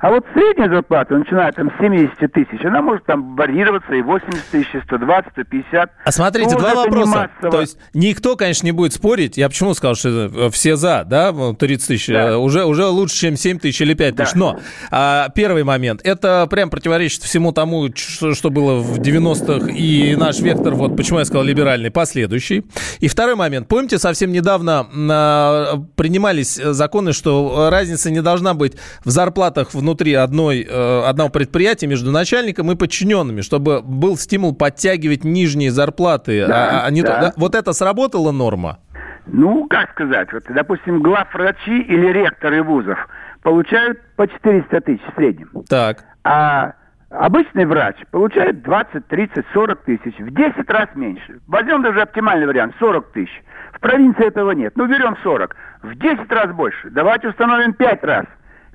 А 0.00 0.10
вот 0.10 0.24
средняя 0.32 0.68
зарплата, 0.68 1.16
начиная 1.16 1.50
там 1.52 1.70
с 1.70 1.80
70 1.80 2.32
тысяч, 2.32 2.64
она 2.64 2.82
может 2.82 3.04
там 3.04 3.34
варьироваться 3.34 3.92
и 3.94 4.02
80 4.02 4.44
тысяч, 4.50 4.74
и 4.74 4.80
120, 4.80 5.32
и 5.38 5.42
50. 5.44 5.90
А 6.04 6.12
смотрите, 6.12 6.50
Ну, 6.52 6.58
два 6.58 6.74
вопроса. 6.74 7.30
То 7.40 7.60
есть 7.60 7.78
никто, 7.94 8.36
конечно, 8.36 8.64
не 8.64 8.72
будет 8.72 8.92
спорить. 8.92 9.36
Я 9.36 9.48
почему 9.48 9.74
сказал, 9.74 9.96
что 9.96 10.08
э, 10.08 10.50
все 10.50 10.76
за, 10.76 11.04
да, 11.04 11.32
ну, 11.32 11.54
30 11.54 11.88
тысяч. 11.88 12.06
Да. 12.06 12.28
э, 12.28 12.36
Уже, 12.36 12.64
уже 12.64 12.86
лучше, 12.86 13.16
чем 13.16 13.36
7 13.36 13.58
тысяч 13.58 13.80
или 13.80 13.94
5 13.94 14.16
тысяч. 14.16 14.32
Да. 14.34 14.38
Но 14.38 14.60
а, 14.90 15.28
первый 15.30 15.64
момент. 15.64 16.00
Это 16.04 16.46
прям 16.48 16.70
противоречит 16.70 17.22
всему 17.22 17.52
тому, 17.52 17.88
что, 17.94 18.34
что 18.34 18.50
было 18.50 18.76
в 18.80 19.00
90-х. 19.00 19.68
И 19.72 20.14
наш 20.14 20.38
вектор, 20.38 20.74
вот 20.74 20.96
почему 20.96 21.18
я 21.18 21.24
сказал 21.24 21.44
либеральный, 21.44 21.90
последующий. 21.90 22.64
И 23.00 23.08
второй 23.08 23.34
момент. 23.34 23.66
Помните, 23.66 23.98
совсем 23.98 24.30
недавно 24.30 24.86
а, 25.10 25.76
принимались 25.96 26.56
э, 26.58 26.72
законы, 26.72 27.12
что 27.12 27.68
разница 27.70 28.12
не 28.12 28.22
должна 28.22 28.54
быть 28.54 28.74
в 29.04 29.10
зарплатах 29.10 29.74
внутри 29.88 30.12
одной, 30.12 30.66
э, 30.68 31.02
одного 31.06 31.30
предприятия 31.30 31.86
между 31.86 32.10
начальником 32.10 32.70
и 32.70 32.76
подчиненными, 32.76 33.40
чтобы 33.40 33.80
был 33.82 34.16
стимул 34.16 34.54
подтягивать 34.54 35.24
нижние 35.24 35.70
зарплаты. 35.70 36.46
Да, 36.46 36.82
а- 36.82 36.86
а 36.86 36.90
не 36.90 37.00
то- 37.02 37.08
да. 37.08 37.20
да? 37.20 37.32
Вот 37.36 37.54
это 37.54 37.72
сработала 37.72 38.30
норма? 38.30 38.78
Ну, 39.26 39.66
как 39.68 39.90
сказать, 39.92 40.30
вот, 40.32 40.44
допустим, 40.50 41.00
главврачи 41.02 41.80
или 41.80 42.06
ректоры 42.12 42.62
вузов 42.62 42.98
получают 43.42 43.98
по 44.16 44.26
400 44.28 44.80
тысяч 44.82 45.00
в 45.10 45.14
среднем. 45.16 45.48
Так. 45.68 46.04
А 46.24 46.72
обычный 47.10 47.64
врач 47.64 47.96
получает 48.10 48.62
20, 48.62 49.06
30, 49.08 49.44
40 49.54 49.84
тысяч. 49.84 50.14
В 50.18 50.30
10 50.34 50.68
раз 50.70 50.88
меньше. 50.94 51.40
Возьмем 51.46 51.82
даже 51.82 52.00
оптимальный 52.02 52.46
вариант, 52.46 52.74
40 52.78 53.12
тысяч. 53.12 53.42
В 53.72 53.80
провинции 53.80 54.26
этого 54.26 54.50
нет. 54.52 54.72
Ну, 54.76 54.86
берем 54.86 55.16
40. 55.22 55.56
В 55.82 55.94
10 55.94 56.30
раз 56.30 56.52
больше. 56.52 56.90
Давайте 56.90 57.28
установим 57.28 57.72
5 57.72 58.02
раз. 58.04 58.26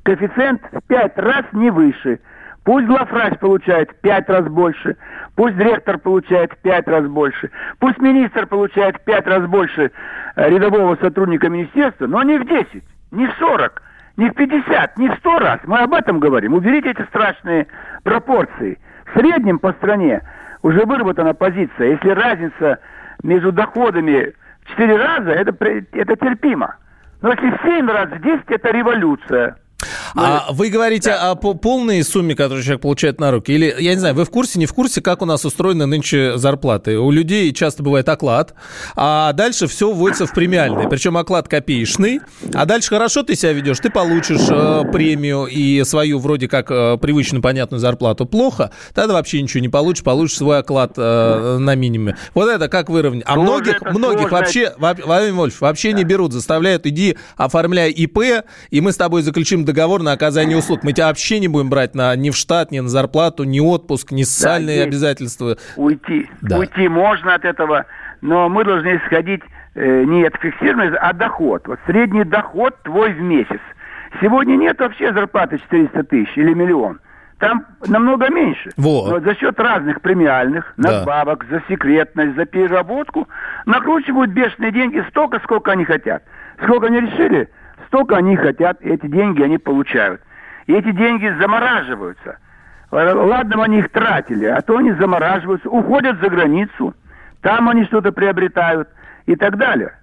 Коэффициент 0.03 0.61
в 0.71 0.81
5 0.87 1.17
раз 1.17 1.45
не 1.53 1.71
выше. 1.71 2.19
Пусть 2.65 2.87
главврач 2.87 3.39
получает 3.39 3.95
5 4.01 4.29
раз 4.29 4.47
больше, 4.47 4.95
пусть 5.35 5.57
ректор 5.57 5.97
получает 5.97 6.57
5 6.61 6.87
раз 6.87 7.07
больше, 7.07 7.51
пусть 7.79 7.99
министр 7.99 8.47
получает 8.47 9.03
5 9.03 9.27
раз 9.27 9.45
больше 9.47 9.91
э, 10.35 10.49
рядового 10.49 10.95
сотрудника 10.95 11.49
министерства, 11.49 12.07
но 12.07 12.23
не 12.23 12.37
в 12.37 12.47
10, 12.47 12.83
не 13.11 13.27
в 13.27 13.33
40, 13.37 13.81
не 14.15 14.29
в 14.29 14.33
50, 14.33 14.97
не 14.97 15.09
в 15.09 15.15
100 15.15 15.39
раз. 15.39 15.59
Мы 15.65 15.79
об 15.79 15.93
этом 15.93 16.19
говорим. 16.19 16.53
Уберите 16.53 16.91
эти 16.91 17.01
страшные 17.03 17.67
пропорции. 18.03 18.79
В 19.13 19.19
среднем 19.19 19.59
по 19.59 19.73
стране 19.73 20.21
уже 20.61 20.85
выработана 20.85 21.33
позиция. 21.33 21.91
Если 21.91 22.09
разница 22.09 22.79
между 23.23 23.51
доходами 23.51 24.33
в 24.61 24.69
4 24.69 24.95
раза, 24.95 25.31
это, 25.31 25.53
это 25.91 26.15
терпимо. 26.15 26.75
Но 27.21 27.31
если 27.31 27.49
в 27.49 27.61
7 27.61 27.89
раз, 27.89 28.09
в 28.09 28.21
10, 28.21 28.45
это 28.47 28.71
революция. 28.71 29.57
А 30.15 30.47
вы 30.51 30.69
говорите 30.69 31.11
о 31.11 31.35
по- 31.35 31.53
полной 31.53 32.03
сумме, 32.03 32.35
которую 32.35 32.63
человек 32.63 32.81
получает 32.81 33.19
на 33.19 33.31
руки? 33.31 33.51
Или, 33.51 33.73
я 33.79 33.93
не 33.93 33.99
знаю, 33.99 34.15
вы 34.15 34.25
в 34.25 34.29
курсе, 34.29 34.59
не 34.59 34.65
в 34.65 34.73
курсе, 34.73 35.01
как 35.01 35.21
у 35.21 35.25
нас 35.25 35.45
устроены 35.45 35.85
нынче 35.85 36.37
зарплаты? 36.37 36.97
У 36.99 37.11
людей 37.11 37.51
часто 37.53 37.83
бывает 37.83 38.07
оклад, 38.09 38.53
а 38.95 39.33
дальше 39.33 39.67
все 39.67 39.91
вводится 39.91 40.25
в 40.25 40.33
премиальный. 40.33 40.87
Причем 40.89 41.17
оклад 41.17 41.47
копеечный. 41.47 42.19
А 42.53 42.65
дальше 42.65 42.89
хорошо 42.89 43.23
ты 43.23 43.35
себя 43.35 43.53
ведешь, 43.53 43.79
ты 43.79 43.89
получишь 43.89 44.41
э, 44.49 44.83
премию 44.91 45.45
и 45.47 45.83
свою 45.83 46.19
вроде 46.19 46.47
как 46.47 46.69
э, 46.71 46.97
привычную, 46.97 47.41
понятную 47.41 47.79
зарплату. 47.79 48.25
Плохо, 48.25 48.71
тогда 48.93 49.13
вообще 49.13 49.41
ничего 49.41 49.61
не 49.61 49.69
получишь, 49.69 50.03
получишь 50.03 50.37
свой 50.37 50.59
оклад 50.59 50.93
э, 50.97 51.57
на 51.59 51.75
минимуме. 51.75 52.15
Вот 52.33 52.49
это 52.49 52.67
как 52.69 52.89
выровнять? 52.89 53.23
А 53.25 53.35
Тоже 53.35 53.41
многих, 53.47 53.81
многих 53.81 54.19
сложно. 54.29 54.37
вообще, 54.37 54.73
во- 54.77 54.93
Владимир 54.93 55.33
Вольфович, 55.35 55.61
вообще 55.61 55.93
не 55.93 56.03
берут, 56.03 56.33
заставляют, 56.33 56.85
иди, 56.85 57.17
оформляй 57.37 57.91
ИП, 57.91 58.19
и 58.69 58.81
мы 58.81 58.91
с 58.91 58.97
тобой 58.97 59.21
заключим 59.23 59.65
договор 59.65 59.72
на 59.73 60.11
оказание 60.11 60.57
услуг. 60.57 60.83
Мы 60.83 60.93
тебя 60.93 61.07
вообще 61.07 61.39
не 61.39 61.47
будем 61.47 61.69
брать 61.69 61.95
на, 61.95 62.15
ни 62.15 62.29
в 62.29 62.35
штат, 62.35 62.71
ни 62.71 62.79
на 62.79 62.87
зарплату, 62.89 63.43
ни 63.43 63.59
отпуск, 63.59 64.11
ни 64.11 64.23
социальные 64.23 64.77
есть. 64.77 64.87
обязательства. 64.87 65.57
Уйти. 65.75 66.29
Да. 66.41 66.57
Уйти 66.59 66.87
можно 66.87 67.35
от 67.35 67.45
этого, 67.45 67.85
но 68.21 68.49
мы 68.49 68.63
должны 68.63 68.97
исходить 68.97 69.41
э, 69.75 70.03
не 70.03 70.23
от 70.25 70.35
фиксированного, 70.37 70.97
а 70.97 71.13
доход. 71.13 71.67
Вот 71.67 71.79
средний 71.85 72.23
доход 72.23 72.75
твой 72.83 73.13
в 73.13 73.21
месяц. 73.21 73.59
Сегодня 74.21 74.55
нет 74.55 74.79
вообще 74.79 75.11
зарплаты 75.13 75.57
400 75.57 76.03
тысяч 76.03 76.31
или 76.37 76.53
миллион. 76.53 76.99
Там 77.39 77.65
намного 77.87 78.29
меньше. 78.29 78.71
Вот. 78.77 79.09
Но 79.11 79.19
за 79.19 79.35
счет 79.35 79.59
разных 79.59 79.99
премиальных, 80.01 80.73
Да. 80.77 80.91
надбавок, 80.91 81.45
за 81.49 81.61
секретность, 81.67 82.35
за 82.35 82.45
переработку 82.45 83.27
накручивают 83.65 84.31
бешеные 84.31 84.71
деньги 84.71 85.03
столько, 85.09 85.39
сколько 85.43 85.71
они 85.71 85.83
хотят. 85.83 86.23
Сколько 86.63 86.87
они 86.87 87.01
решили, 87.01 87.49
столько 87.93 88.17
они 88.17 88.35
хотят, 88.35 88.81
эти 88.81 89.05
деньги 89.05 89.43
они 89.43 89.59
получают. 89.59 90.19
И 90.65 90.73
эти 90.73 90.91
деньги 90.91 91.27
замораживаются. 91.39 92.39
Ладно, 92.89 93.63
они 93.63 93.79
их 93.79 93.89
тратили, 93.89 94.45
а 94.45 94.61
то 94.61 94.77
они 94.77 94.91
замораживаются, 94.93 95.69
уходят 95.69 96.19
за 96.19 96.29
границу, 96.29 96.95
там 97.41 97.69
они 97.69 97.85
что-то 97.85 98.11
приобретают 98.11 98.89
и 99.27 99.35
так 99.35 99.57
далее. 99.57 99.93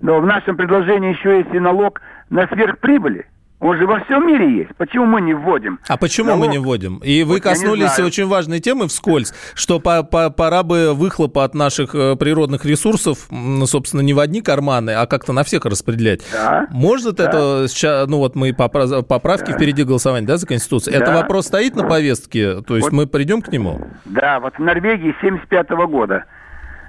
Но 0.00 0.20
в 0.20 0.26
нашем 0.26 0.56
предложении 0.56 1.12
еще 1.12 1.38
есть 1.38 1.52
и 1.52 1.58
налог 1.58 2.00
на 2.28 2.46
сверхприбыли. 2.46 3.26
Он 3.60 3.76
же 3.76 3.86
во 3.86 4.00
всем 4.00 4.26
мире 4.26 4.56
есть. 4.58 4.70
Почему 4.78 5.04
мы 5.04 5.20
не 5.20 5.34
вводим? 5.34 5.78
А 5.86 5.98
почему 5.98 6.30
мы 6.32 6.46
налог? 6.46 6.50
не 6.52 6.58
вводим? 6.58 6.96
И 7.04 7.22
вы 7.24 7.34
Вот 7.34 7.42
коснулись 7.42 7.98
очень 7.98 8.26
важной 8.26 8.58
темы 8.60 8.88
вскользь, 8.88 9.34
что 9.54 9.78
по- 9.80 10.02
по- 10.02 10.30
пора 10.30 10.62
бы 10.62 10.94
выхлопа 10.94 11.44
от 11.44 11.54
наших 11.54 11.94
э, 11.94 12.16
природных 12.16 12.64
ресурсов, 12.64 13.28
собственно, 13.66 14.00
не 14.00 14.14
в 14.14 14.18
одни 14.18 14.40
карманы, 14.40 14.92
а 14.92 15.06
как-то 15.06 15.32
на 15.34 15.44
всех 15.44 15.66
распределять. 15.66 16.22
Да. 16.32 16.66
Может 16.70 17.16
Да. 17.16 17.24
это 17.24 17.66
сейчас, 17.68 18.08
ну 18.08 18.16
вот 18.18 18.34
мы 18.34 18.50
попра- 18.50 19.02
поправки 19.02 19.52
впереди 19.52 19.84
голосования, 19.84 20.26
да, 20.26 20.38
за 20.38 20.46
Конституцию? 20.46 20.94
Это 20.96 21.06
Да. 21.12 21.16
вопрос 21.18 21.46
стоит 21.46 21.76
на 21.76 21.84
повестке? 21.86 22.62
То 22.62 22.76
есть 22.76 22.86
Вот. 22.88 22.92
мы 22.96 23.06
придем 23.06 23.42
к 23.42 23.48
нему? 23.52 23.80
Да, 24.06 24.40
вот 24.40 24.54
в 24.56 24.58
Норвегии 24.60 25.14
75 25.20 25.86
года 25.86 26.24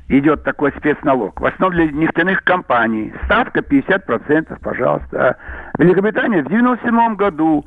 идет 0.07 0.43
такой 0.43 0.71
спецналог. 0.77 1.39
В 1.39 1.45
основном 1.45 1.71
для 1.79 1.91
нефтяных 1.91 2.43
компаний. 2.43 3.13
Ставка 3.25 3.59
50%, 3.59 4.57
пожалуйста. 4.61 5.37
Великобритания 5.77 6.43
в 6.43 6.49
97 6.49 7.15
году 7.15 7.65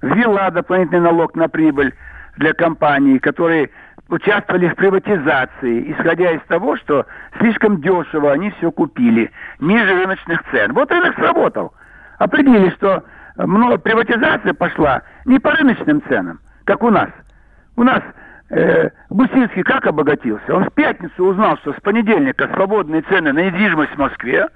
ввела 0.00 0.50
дополнительный 0.50 1.00
налог 1.00 1.34
на 1.34 1.48
прибыль 1.48 1.94
для 2.36 2.52
компаний, 2.54 3.18
которые 3.18 3.70
участвовали 4.08 4.68
в 4.68 4.74
приватизации, 4.74 5.92
исходя 5.92 6.32
из 6.32 6.40
того, 6.48 6.76
что 6.76 7.06
слишком 7.38 7.80
дешево 7.80 8.32
они 8.32 8.50
все 8.52 8.70
купили, 8.70 9.30
ниже 9.60 9.94
рыночных 9.94 10.42
цен. 10.50 10.72
Вот 10.72 10.90
рынок 10.90 11.14
сработал. 11.16 11.72
Определили, 12.18 12.70
что 12.70 13.04
много 13.36 13.78
приватизация 13.78 14.54
пошла 14.54 15.02
не 15.24 15.38
по 15.38 15.50
рыночным 15.52 16.02
ценам, 16.08 16.40
как 16.64 16.82
у 16.82 16.90
нас. 16.90 17.08
У 17.76 17.82
нас 17.82 18.02
э, 18.52 18.90
Гусинский 19.10 19.62
как 19.62 19.86
обогатился? 19.86 20.54
Он 20.54 20.64
в 20.64 20.72
пятницу 20.72 21.24
узнал, 21.24 21.56
что 21.58 21.72
с 21.72 21.80
понедельника 21.80 22.48
свободные 22.54 23.02
цены 23.02 23.32
на 23.32 23.40
недвижимость 23.40 23.92
в 23.92 23.98
Москве, 23.98 24.46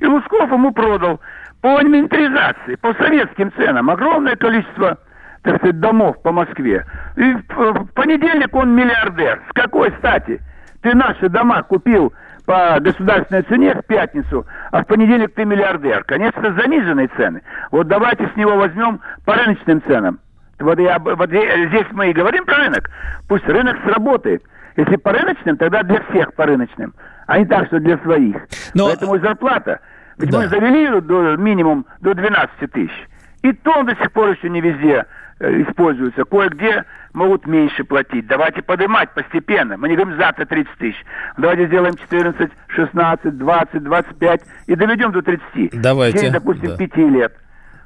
и 0.00 0.06
Лусков 0.06 0.50
ему 0.50 0.72
продал 0.72 1.20
по 1.62 1.80
инвентаризации, 1.80 2.74
по 2.76 2.92
советским 2.94 3.52
ценам 3.56 3.88
огромное 3.88 4.36
количество 4.36 4.98
так 5.42 5.56
сказать, 5.58 5.78
домов 5.78 6.20
по 6.22 6.32
Москве. 6.32 6.84
И 7.16 7.34
в 7.34 7.86
понедельник 7.94 8.54
он 8.54 8.74
миллиардер. 8.74 9.42
С 9.50 9.52
какой 9.52 9.92
стати? 9.98 10.40
Ты 10.80 10.94
наши 10.96 11.28
дома 11.28 11.62
купил 11.62 12.14
по 12.46 12.78
государственной 12.80 13.42
цене 13.42 13.74
в 13.74 13.86
пятницу, 13.86 14.46
а 14.72 14.82
в 14.82 14.86
понедельник 14.86 15.34
ты 15.34 15.44
миллиардер. 15.44 16.04
Конечно, 16.04 16.54
заниженные 16.54 17.08
цены. 17.16 17.42
Вот 17.70 17.88
давайте 17.88 18.28
с 18.32 18.36
него 18.36 18.56
возьмем 18.56 19.00
по 19.24 19.34
рыночным 19.34 19.82
ценам. 19.82 20.18
Вот, 20.60 20.78
я, 20.78 20.98
вот 20.98 21.28
здесь 21.30 21.86
мы 21.92 22.10
и 22.10 22.12
говорим 22.12 22.44
про 22.44 22.56
рынок. 22.58 22.90
Пусть 23.28 23.46
рынок 23.46 23.76
сработает. 23.84 24.42
Если 24.76 24.96
по 24.96 25.12
рыночным, 25.12 25.56
тогда 25.56 25.82
для 25.82 26.00
всех 26.10 26.34
по 26.34 26.46
рыночным, 26.46 26.94
а 27.26 27.38
не 27.38 27.46
так, 27.46 27.66
что 27.66 27.78
для 27.78 27.96
своих. 27.98 28.36
Но- 28.74 28.86
Поэтому 28.88 29.18
зарплата. 29.18 29.80
Ведь 30.18 30.30
Да. 30.30 30.38
мы 30.40 30.48
завели 30.48 30.84
ее 30.84 31.00
до, 31.00 31.36
минимум 31.36 31.86
до 32.00 32.14
12 32.14 32.70
тысяч. 32.72 33.08
И 33.42 33.52
то 33.52 33.72
он 33.78 33.86
до 33.86 33.94
сих 33.96 34.10
пор 34.12 34.30
еще 34.30 34.48
не 34.48 34.60
везде 34.60 35.04
э, 35.40 35.62
используется. 35.62 36.24
Кое-где 36.24 36.84
могут 37.12 37.46
меньше 37.46 37.82
платить. 37.84 38.26
Давайте 38.28 38.62
поднимать 38.62 39.10
постепенно. 39.14 39.76
Мы 39.76 39.88
не 39.88 39.96
говорим 39.96 40.16
завтра 40.16 40.44
30 40.44 40.72
тысяч. 40.78 41.04
Давайте 41.36 41.66
сделаем 41.66 41.94
14, 41.96 42.50
16, 42.68 43.36
20, 43.38 43.82
25 43.82 44.42
и 44.66 44.74
доведем 44.76 45.10
до 45.12 45.22
30. 45.22 45.70
Давайте, 45.80 46.18
течение, 46.18 46.38
допустим, 46.40 46.70
да. 46.70 46.76
5 46.76 46.96
лет. 47.10 47.34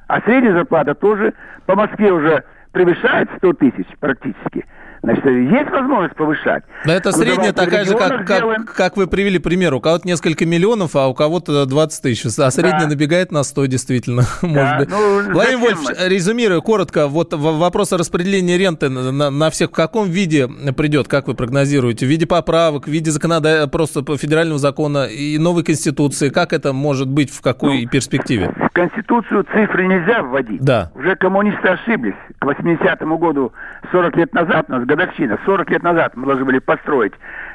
А 0.07 0.21
средняя 0.21 0.53
зарплата 0.55 0.95
тоже 0.95 1.35
по 1.67 1.75
Москве 1.75 2.13
уже 2.13 2.45
превышает 2.73 3.29
100 3.39 3.53
тысяч 3.55 3.87
практически. 4.01 4.67
Значит, 5.03 5.25
есть 5.27 5.71
возможность 5.71 6.15
повышать. 6.17 6.65
Но 6.85 6.93
это 6.93 7.11
Ну, 7.11 7.17
средняя 7.17 7.53
такая 7.53 7.85
же, 7.85 7.95
как, 7.97 8.27
как, 8.27 8.75
как 8.75 8.97
вы 8.97 9.07
привели 9.07 9.39
пример. 9.39 9.75
У 9.75 9.81
кого-то 9.81 10.07
несколько 10.07 10.45
миллионов, 10.45 10.97
а 10.97 11.07
у 11.09 11.15
кого-то 11.15 11.67
20 11.67 12.03
тысяч. 12.03 12.27
А 12.39 12.51
средняя 12.51 12.81
Да. 12.83 12.89
набегает 12.89 13.31
на 13.31 13.43
100, 13.45 13.67
действительно. 13.67 14.23
Может 14.43 14.79
быть. 14.79 14.91
ну, 14.91 15.33
Владимир 15.33 15.59
Вольфович, 15.61 15.99
мы? 16.01 16.09
резюмируя 16.09 16.61
коротко, 16.61 17.07
вот 17.07 17.33
вопрос 17.33 17.93
о 17.93 17.99
распределении 17.99 18.57
ренты 18.57 18.89
на, 18.89 19.13
на- 19.13 19.31
на 19.31 19.51
всех 19.51 19.71
в 19.71 19.73
каком 19.73 20.09
виде 20.09 20.49
придет, 20.77 21.07
как 21.09 21.29
вы 21.29 21.35
прогнозируете? 21.35 22.05
В 22.07 22.09
виде 22.09 22.27
поправок, 22.27 22.87
в 22.87 22.91
виде 22.91 23.11
законода... 23.11 23.69
просто 23.69 24.03
по 24.03 24.17
федерального 24.17 24.59
закона 24.59 25.05
и 25.07 25.39
новой 25.39 25.63
конституции? 25.65 26.29
Как 26.31 26.53
это 26.53 26.73
может 26.73 27.09
быть, 27.09 27.31
в 27.31 27.41
какой 27.41 27.85
Ну, 27.85 27.89
перспективе? 27.89 28.53
В 28.59 28.73
Конституцию 28.73 29.45
цифры 29.53 29.87
нельзя 29.87 30.23
вводить. 30.23 30.61
Да. 30.61 30.91
Уже 30.95 31.15
коммунисты 31.17 31.69
ошиблись. 31.69 32.15
К 32.41 32.45
80-му 32.47 33.19
году, 33.19 33.53
40 33.93 34.17
лет 34.17 34.33
назад, 34.33 34.69
нас 34.69 34.85
годовщина, 34.89 35.39
40 35.45 35.71
лет 35.71 35.83
назад 35.83 36.17
мы 36.17 36.27
должны 36.27 36.45
были 36.45 36.59
построить 36.59 37.13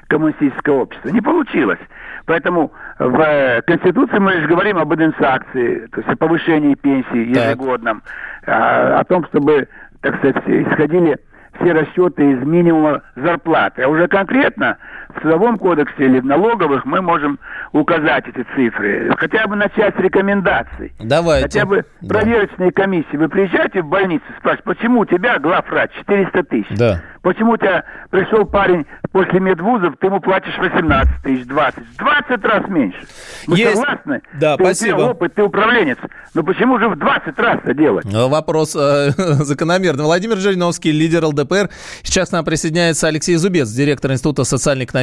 коммунистическое 0.08 0.76
общество. 0.76 1.10
Не 1.10 1.20
получилось. 1.20 1.80
Поэтому 2.26 2.72
в 3.00 3.20
э, 3.20 3.62
Конституции 3.64 4.20
мы 4.20 4.34
лишь 4.36 4.48
говорим 4.48 4.78
об 4.78 4.94
индексации, 4.94 5.88
то 5.88 6.00
есть 6.00 6.10
о 6.10 6.16
повышении 6.16 6.76
пенсии 6.76 7.30
ежегодном, 7.30 8.04
а, 8.46 9.00
о 9.00 9.04
том, 9.04 9.26
чтобы, 9.26 9.68
так 10.02 10.18
сказать, 10.18 10.38
исходили 10.46 11.18
все 11.60 11.74
расчеты 11.74 12.32
из 12.32 12.44
минимума 12.44 13.02
зарплаты. 13.16 13.84
А 13.84 13.90
уже 13.90 14.08
конкретно 14.08 14.78
в 15.16 15.20
Трудовом 15.22 15.58
кодексе 15.58 16.06
или 16.06 16.20
в 16.20 16.26
налоговых 16.26 16.86
мы 16.86 17.02
можем 17.02 17.40
указать 17.72 18.26
эти 18.28 18.46
цифры. 18.56 19.14
Хотя 19.18 19.48
бы 19.48 19.56
начать 19.56 19.96
с 19.96 20.00
рекомендаций. 20.00 20.94
Давайте. 21.00 21.44
Хотя 21.48 21.66
бы 21.66 21.86
Да. 22.02 22.20
проверочные 22.20 22.72
комиссии. 22.72 23.16
Вы 23.18 23.30
приезжаете 23.30 23.82
в 23.82 23.88
больницу, 23.88 24.24
спрашиваете, 24.40 24.64
почему 24.64 25.00
у 25.02 25.06
тебя 25.06 25.40
главврач 25.40 25.92
400 26.00 26.44
тысяч? 26.44 26.78
Да. 26.78 27.02
Почему 27.22 27.52
у 27.54 27.58
тебя 27.58 27.86
пришел 28.10 28.46
парень 28.46 28.86
после 29.14 29.40
медвузов, 29.40 29.96
ты 30.00 30.08
ему 30.08 30.20
платишь 30.20 30.58
18 30.58 31.22
тысяч, 31.24 31.46
20? 31.48 31.84
20 31.98 32.44
раз 32.46 32.68
меньше. 32.68 33.00
Мы 33.48 33.58
Есть. 33.58 33.76
согласны? 33.78 34.22
Да, 34.34 34.58
ты, 34.58 34.64
спасибо. 34.66 34.98
Тебя 34.98 35.08
опыт, 35.12 35.34
ты 35.36 35.44
управленец. 35.44 35.98
Но 36.34 36.44
почему 36.44 36.80
же 36.80 36.90
в 36.90 36.98
20 36.98 37.40
раз 37.40 37.60
это 37.64 37.74
делать? 37.74 38.06
Э, 38.14 38.28
Вопрос 38.28 38.76
э, 38.76 39.12
закономерный. 39.18 40.04
Владимир 40.04 40.36
Жириновский, 40.38 40.92
лидер 40.92 41.24
ЛДПР. 41.26 41.70
Сейчас 42.02 42.30
к 42.30 42.32
нам 42.34 42.44
присоединяется 42.44 43.08
Алексей 43.08 43.36
Зубец, 43.38 43.70
директор 43.70 44.12
Института 44.12 44.44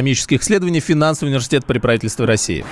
социально-экономических 0.01 0.41
исследований 0.41 0.79
Финансового 0.79 1.29
университета 1.29 1.65
при 1.65 1.79
правительстве 1.79 2.25
России. 2.25 2.65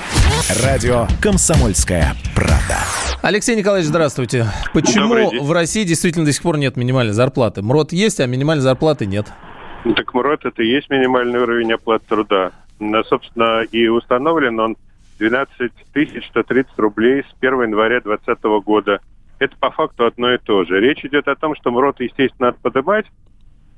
Радио 0.64 1.08
«Комсомольская 1.22 2.16
правда». 2.36 2.78
Алексей 3.22 3.56
Николаевич, 3.56 3.88
здравствуйте. 3.88 4.46
Почему 4.74 5.44
в 5.44 5.52
России 5.52 5.84
действительно 5.84 6.26
до 6.26 6.34
сих 6.34 6.42
пор 6.42 6.58
нет 6.58 6.76
минимальной 6.76 7.14
зарплаты? 7.14 7.62
МРОД 7.62 7.92
есть, 7.92 8.20
а 8.20 8.26
минимальной 8.26 8.64
зарплаты 8.64 9.06
нет. 9.06 9.28
Ну, 9.86 9.94
Так 9.94 10.14
МРОТ 10.14 10.46
это 10.46 10.64
и 10.64 10.68
есть 10.68 10.90
минимальный 10.90 11.40
уровень 11.40 11.72
оплаты 11.74 12.06
труда. 12.08 12.52
Ну, 12.80 13.04
собственно, 13.04 13.62
и 13.62 13.88
установлен 13.88 14.60
он 14.60 14.78
12 15.20 15.72
130 16.30 16.72
рублей 16.78 17.24
с 17.24 17.36
1 17.40 17.62
января 17.62 18.02
2020 18.02 18.44
года. 18.66 19.00
Это 19.40 19.56
по 19.58 19.70
факту 19.72 20.06
одно 20.06 20.34
и 20.34 20.38
то 20.38 20.66
же. 20.66 20.80
Речь 20.80 21.06
идет 21.06 21.28
о 21.28 21.36
том, 21.36 21.56
что 21.56 21.72
МРОТ, 21.72 22.00
естественно, 22.00 22.48
надо 22.48 22.58
поднимать, 22.62 23.06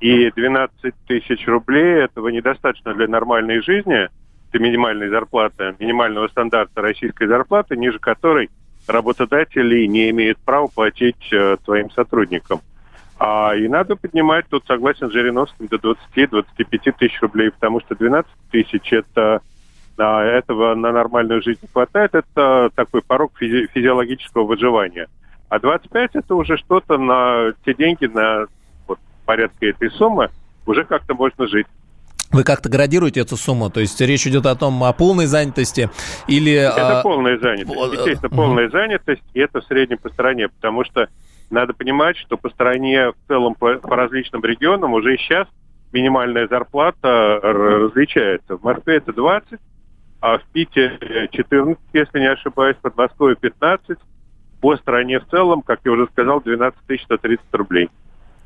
и 0.02 0.32
12 0.32 0.94
тысяч 1.06 1.46
рублей 1.46 2.02
этого 2.02 2.28
недостаточно 2.28 2.92
для 2.92 3.06
нормальной 3.06 3.62
жизни, 3.62 4.08
это 4.50 4.58
минимальной 4.58 5.08
зарплаты, 5.08 5.76
минимального 5.78 6.26
стандарта 6.26 6.82
российской 6.82 7.28
зарплаты, 7.28 7.76
ниже 7.76 8.00
которой 8.00 8.50
работодатели 8.88 9.86
не 9.86 10.10
имеют 10.10 10.38
права 10.38 10.66
платить 10.66 11.32
э, 11.32 11.56
своим 11.64 11.88
сотрудникам. 11.92 12.60
А, 13.16 13.54
и 13.54 13.68
надо 13.68 13.94
поднимать, 13.94 14.46
тут 14.48 14.66
согласен 14.66 15.08
с 15.08 15.12
Жириновским, 15.12 15.68
до 15.68 15.76
20-25 15.76 16.94
тысяч 16.98 17.22
рублей, 17.22 17.52
потому 17.52 17.78
что 17.80 17.94
12 17.94 18.28
тысяч 18.50 18.92
это 18.92 19.40
а, 19.98 20.24
этого 20.24 20.74
на 20.74 20.90
нормальную 20.90 21.42
жизнь 21.42 21.68
хватает, 21.72 22.16
это 22.16 22.70
такой 22.74 23.02
порог 23.02 23.40
физи- 23.40 23.68
физиологического 23.72 24.42
выживания. 24.46 25.06
А 25.48 25.60
25 25.60 26.16
это 26.16 26.34
уже 26.34 26.56
что-то 26.56 26.98
на 26.98 27.52
те 27.64 27.74
деньги, 27.74 28.06
на 28.06 28.46
порядке 29.22 29.70
этой 29.70 29.90
суммы, 29.92 30.28
уже 30.66 30.84
как-то 30.84 31.14
можно 31.14 31.46
жить. 31.46 31.66
Вы 32.30 32.44
как-то 32.44 32.70
градируете 32.70 33.20
эту 33.20 33.36
сумму? 33.36 33.68
То 33.68 33.80
есть 33.80 34.00
речь 34.00 34.26
идет 34.26 34.46
о 34.46 34.54
том, 34.54 34.82
о 34.84 34.92
полной 34.94 35.26
занятости 35.26 35.90
или... 36.26 36.52
Это 36.52 37.00
а, 37.00 37.02
полная 37.02 37.38
занятость. 37.38 37.76
э, 37.76 37.92
Естественно, 37.96 38.30
полная 38.30 38.70
занятость, 38.70 39.22
и 39.34 39.40
это 39.40 39.60
в 39.60 39.64
среднем 39.64 39.98
по 39.98 40.08
стране, 40.08 40.48
потому 40.48 40.84
что 40.84 41.08
надо 41.50 41.74
понимать, 41.74 42.16
что 42.16 42.38
по 42.38 42.48
стране 42.48 43.10
в 43.10 43.28
целом 43.28 43.54
по, 43.54 43.74
по 43.74 43.96
различным 43.96 44.42
регионам 44.42 44.94
уже 44.94 45.18
сейчас 45.18 45.46
минимальная 45.92 46.48
зарплата 46.48 47.38
р- 47.42 47.82
различается. 47.84 48.56
В 48.56 48.62
Москве 48.62 48.96
это 48.96 49.12
20, 49.12 49.60
а 50.22 50.38
в 50.38 50.42
Питере 50.54 51.28
14, 51.30 51.78
если 51.92 52.18
не 52.18 52.30
ошибаюсь, 52.30 52.76
в 52.78 52.80
Подмосковье 52.80 53.36
15. 53.36 53.98
По 54.62 54.76
стране 54.76 55.18
в 55.20 55.26
целом, 55.28 55.60
как 55.60 55.80
я 55.84 55.92
уже 55.92 56.06
сказал, 56.12 56.40
12 56.40 56.78
130 57.04 57.44
рублей. 57.52 57.90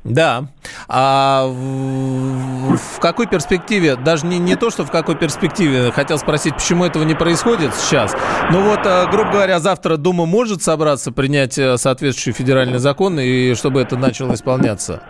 Да. 0.07 0.47
А 0.87 1.47
в, 1.47 2.77
в 2.77 2.99
какой 2.99 3.27
перспективе, 3.27 3.95
даже 3.95 4.25
не, 4.25 4.39
не 4.39 4.55
то, 4.55 4.69
что 4.69 4.85
в 4.85 4.91
какой 4.91 5.15
перспективе, 5.15 5.91
хотел 5.91 6.17
спросить, 6.17 6.55
почему 6.55 6.85
этого 6.85 7.03
не 7.03 7.15
происходит 7.15 7.73
сейчас. 7.75 8.15
Ну 8.51 8.61
вот, 8.61 8.79
э, 8.85 9.09
грубо 9.11 9.31
говоря, 9.31 9.59
завтра 9.59 9.97
Дума 9.97 10.25
может 10.25 10.61
собраться, 10.61 11.11
принять 11.11 11.57
э, 11.57 11.77
соответствующий 11.77 12.33
федеральный 12.33 12.79
закон, 12.79 13.19
и 13.19 13.53
чтобы 13.53 13.81
это 13.81 13.97
начало 13.97 14.33
исполняться? 14.33 15.01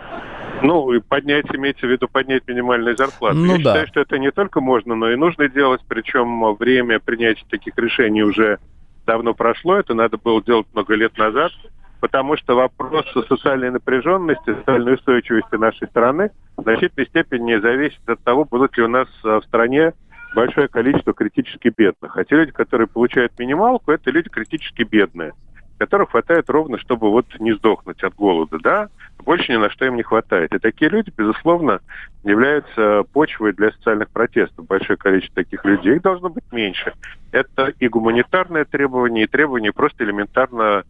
Ну, 0.62 0.92
и 0.92 1.00
поднять, 1.00 1.46
имеется 1.54 1.86
в 1.86 1.90
виду 1.90 2.08
поднять 2.08 2.42
минимальную 2.48 2.96
зарплату. 2.96 3.36
Ну 3.36 3.56
Я 3.56 3.62
да. 3.62 3.70
считаю, 3.70 3.86
что 3.88 4.00
это 4.00 4.18
не 4.18 4.32
только 4.32 4.60
можно, 4.60 4.96
но 4.96 5.10
и 5.10 5.16
нужно 5.16 5.48
делать, 5.48 5.80
причем 5.86 6.54
время 6.56 6.98
принятия 6.98 7.44
таких 7.48 7.76
решений 7.76 8.24
уже 8.24 8.58
давно 9.06 9.34
прошло, 9.34 9.76
это 9.76 9.94
надо 9.94 10.18
было 10.18 10.42
делать 10.42 10.66
много 10.74 10.94
лет 10.94 11.16
назад, 11.16 11.52
потому 12.00 12.36
что 12.36 12.54
вопрос 12.54 13.06
социальной 13.28 13.70
напряженности, 13.70 14.54
социальной 14.54 14.94
устойчивости 14.94 15.56
нашей 15.56 15.88
страны 15.88 16.30
в 16.56 16.62
значительной 16.62 17.06
степени 17.06 17.56
зависит 17.56 18.00
от 18.08 18.22
того, 18.22 18.44
будут 18.44 18.76
ли 18.76 18.84
у 18.84 18.88
нас 18.88 19.08
э, 19.24 19.40
в 19.40 19.44
стране 19.44 19.92
большое 20.34 20.68
количество 20.68 21.12
критически 21.12 21.72
бедных. 21.74 22.16
А 22.16 22.24
те 22.24 22.36
люди, 22.36 22.52
которые 22.52 22.86
получают 22.86 23.38
минималку, 23.38 23.92
это 23.92 24.10
люди 24.10 24.28
критически 24.28 24.82
бедные, 24.82 25.32
которых 25.78 26.10
хватает 26.10 26.50
ровно, 26.50 26.78
чтобы 26.78 27.10
вот 27.10 27.26
не 27.38 27.52
сдохнуть 27.54 28.02
от 28.02 28.14
голода, 28.14 28.58
да? 28.58 28.88
Больше 29.24 29.52
ни 29.52 29.56
на 29.56 29.70
что 29.70 29.84
им 29.86 29.96
не 29.96 30.02
хватает. 30.02 30.54
И 30.54 30.58
такие 30.58 30.90
люди, 30.90 31.12
безусловно, 31.16 31.80
являются 32.24 33.04
почвой 33.12 33.52
для 33.52 33.70
социальных 33.72 34.08
протестов. 34.10 34.66
Большое 34.66 34.96
количество 34.96 35.42
таких 35.42 35.64
людей. 35.64 35.96
Их 35.96 36.02
должно 36.02 36.28
быть 36.28 36.44
меньше. 36.52 36.92
Это 37.32 37.72
и 37.78 37.88
гуманитарное 37.88 38.64
требование, 38.64 39.24
и 39.24 39.28
требование 39.28 39.72
просто 39.72 40.04
элементарно 40.04 40.84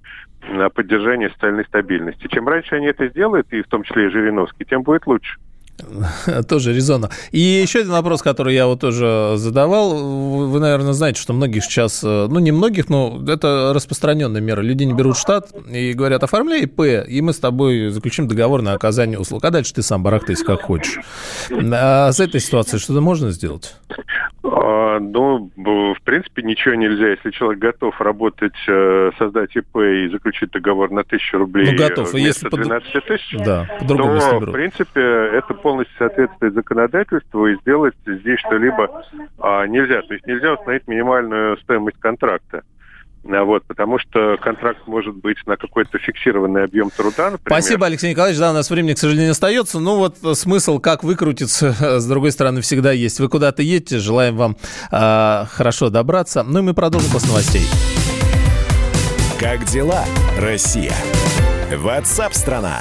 на 0.48 0.68
поддержание 0.70 1.30
социальной 1.30 1.64
стабильности. 1.64 2.28
Чем 2.28 2.48
раньше 2.48 2.76
они 2.76 2.86
это 2.86 3.08
сделают, 3.08 3.52
и 3.52 3.62
в 3.62 3.68
том 3.68 3.82
числе 3.82 4.06
и 4.06 4.10
Жириновский, 4.10 4.64
тем 4.64 4.82
будет 4.82 5.06
лучше. 5.06 5.38
Тоже 6.48 6.72
резонно. 6.74 7.10
И 7.30 7.38
еще 7.40 7.80
один 7.80 7.92
вопрос, 7.92 8.22
который 8.22 8.54
я 8.54 8.66
вот 8.66 8.80
тоже 8.80 9.34
задавал. 9.36 9.94
Вы, 9.96 10.48
вы, 10.48 10.60
наверное, 10.60 10.92
знаете, 10.92 11.20
что 11.20 11.32
многих 11.32 11.64
сейчас, 11.64 12.02
э, 12.04 12.26
ну, 12.30 12.38
не 12.38 12.52
многих, 12.52 12.88
но 12.88 13.20
это 13.26 13.72
распространенная 13.74 14.40
мера. 14.40 14.60
Люди 14.60 14.84
не 14.84 14.92
берут 14.94 15.16
штат 15.16 15.50
и 15.70 15.92
говорят, 15.92 16.22
оформляй 16.22 16.62
ИП, 16.62 16.80
и 17.08 17.20
мы 17.20 17.32
с 17.32 17.38
тобой 17.38 17.88
заключим 17.90 18.28
договор 18.28 18.62
на 18.62 18.72
оказание 18.72 19.18
услуг. 19.18 19.44
А 19.44 19.50
дальше 19.50 19.74
ты 19.74 19.82
сам 19.82 20.02
барахтайся 20.02 20.44
как 20.44 20.62
хочешь. 20.62 20.98
А 21.72 22.10
с 22.12 22.20
этой 22.20 22.40
ситуацией 22.40 22.80
что-то 22.80 23.00
можно 23.00 23.30
сделать? 23.30 23.76
А, 24.44 24.98
ну, 25.00 25.50
в 25.56 26.02
принципе, 26.04 26.42
ничего 26.42 26.74
нельзя. 26.74 27.08
Если 27.08 27.30
человек 27.30 27.60
готов 27.60 28.00
работать, 28.00 28.54
э, 28.66 29.10
создать 29.18 29.54
ИП 29.56 29.76
и 29.76 30.08
заключить 30.08 30.50
договор 30.52 30.90
на 30.90 31.04
тысячу 31.04 31.38
рублей 31.38 31.72
Ну, 31.72 31.78
готов. 31.78 32.08
И 32.14 32.18
вместо 32.18 32.26
если 32.28 32.48
под- 32.48 32.60
12 32.60 33.04
тысяч, 33.06 33.36
Да, 33.44 33.66
по-другому 33.80 34.14
если 34.14 34.30
то, 34.30 34.38
в 34.38 34.52
принципе, 34.52 35.00
это 35.00 35.54
полностью 35.68 35.94
соответствует 35.98 36.54
законодательству, 36.54 37.46
и 37.46 37.56
сделать 37.60 37.94
здесь 38.06 38.38
что-либо 38.40 39.04
а, 39.38 39.66
нельзя. 39.66 40.00
То 40.00 40.14
есть 40.14 40.26
нельзя 40.26 40.54
установить 40.54 40.88
минимальную 40.88 41.58
стоимость 41.58 42.00
контракта. 42.00 42.62
А, 43.30 43.44
Вот, 43.44 43.64
потому 43.66 43.98
что 43.98 44.38
контракт 44.38 44.86
может 44.86 45.14
быть 45.16 45.36
на 45.46 45.58
какой-то 45.58 45.98
фиксированный 45.98 46.64
объем 46.64 46.88
труда, 46.88 47.32
например. 47.32 47.60
Спасибо, 47.60 47.84
Алексей 47.84 48.12
Николаевич. 48.12 48.40
Да, 48.40 48.50
у 48.50 48.54
нас 48.54 48.70
времени, 48.70 48.94
к 48.94 48.98
сожалению, 48.98 49.32
остается. 49.32 49.78
Ну 49.78 49.96
вот 49.96 50.16
э, 50.24 50.32
смысл, 50.32 50.78
как 50.78 51.04
выкрутиться, 51.04 51.72
с 52.00 52.08
другой 52.08 52.32
стороны, 52.32 52.62
всегда 52.62 52.92
есть. 52.92 53.20
Вы 53.20 53.28
куда-то 53.28 53.60
едете, 53.60 53.98
желаем 53.98 54.36
вам 54.36 54.56
э, 54.90 55.44
хорошо 55.50 55.90
добраться. 55.90 56.44
Ну 56.44 56.60
и 56.60 56.62
мы 56.62 56.72
продолжим 56.72 57.12
после 57.12 57.28
новостей. 57.28 57.66
Как 59.38 59.64
дела, 59.66 60.02
Россия? 60.38 60.94
Ватсап-страна! 61.76 62.80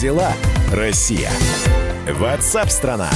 Дела, 0.00 0.32
Россия? 0.72 1.30
Ватсап-страна! 2.10 3.10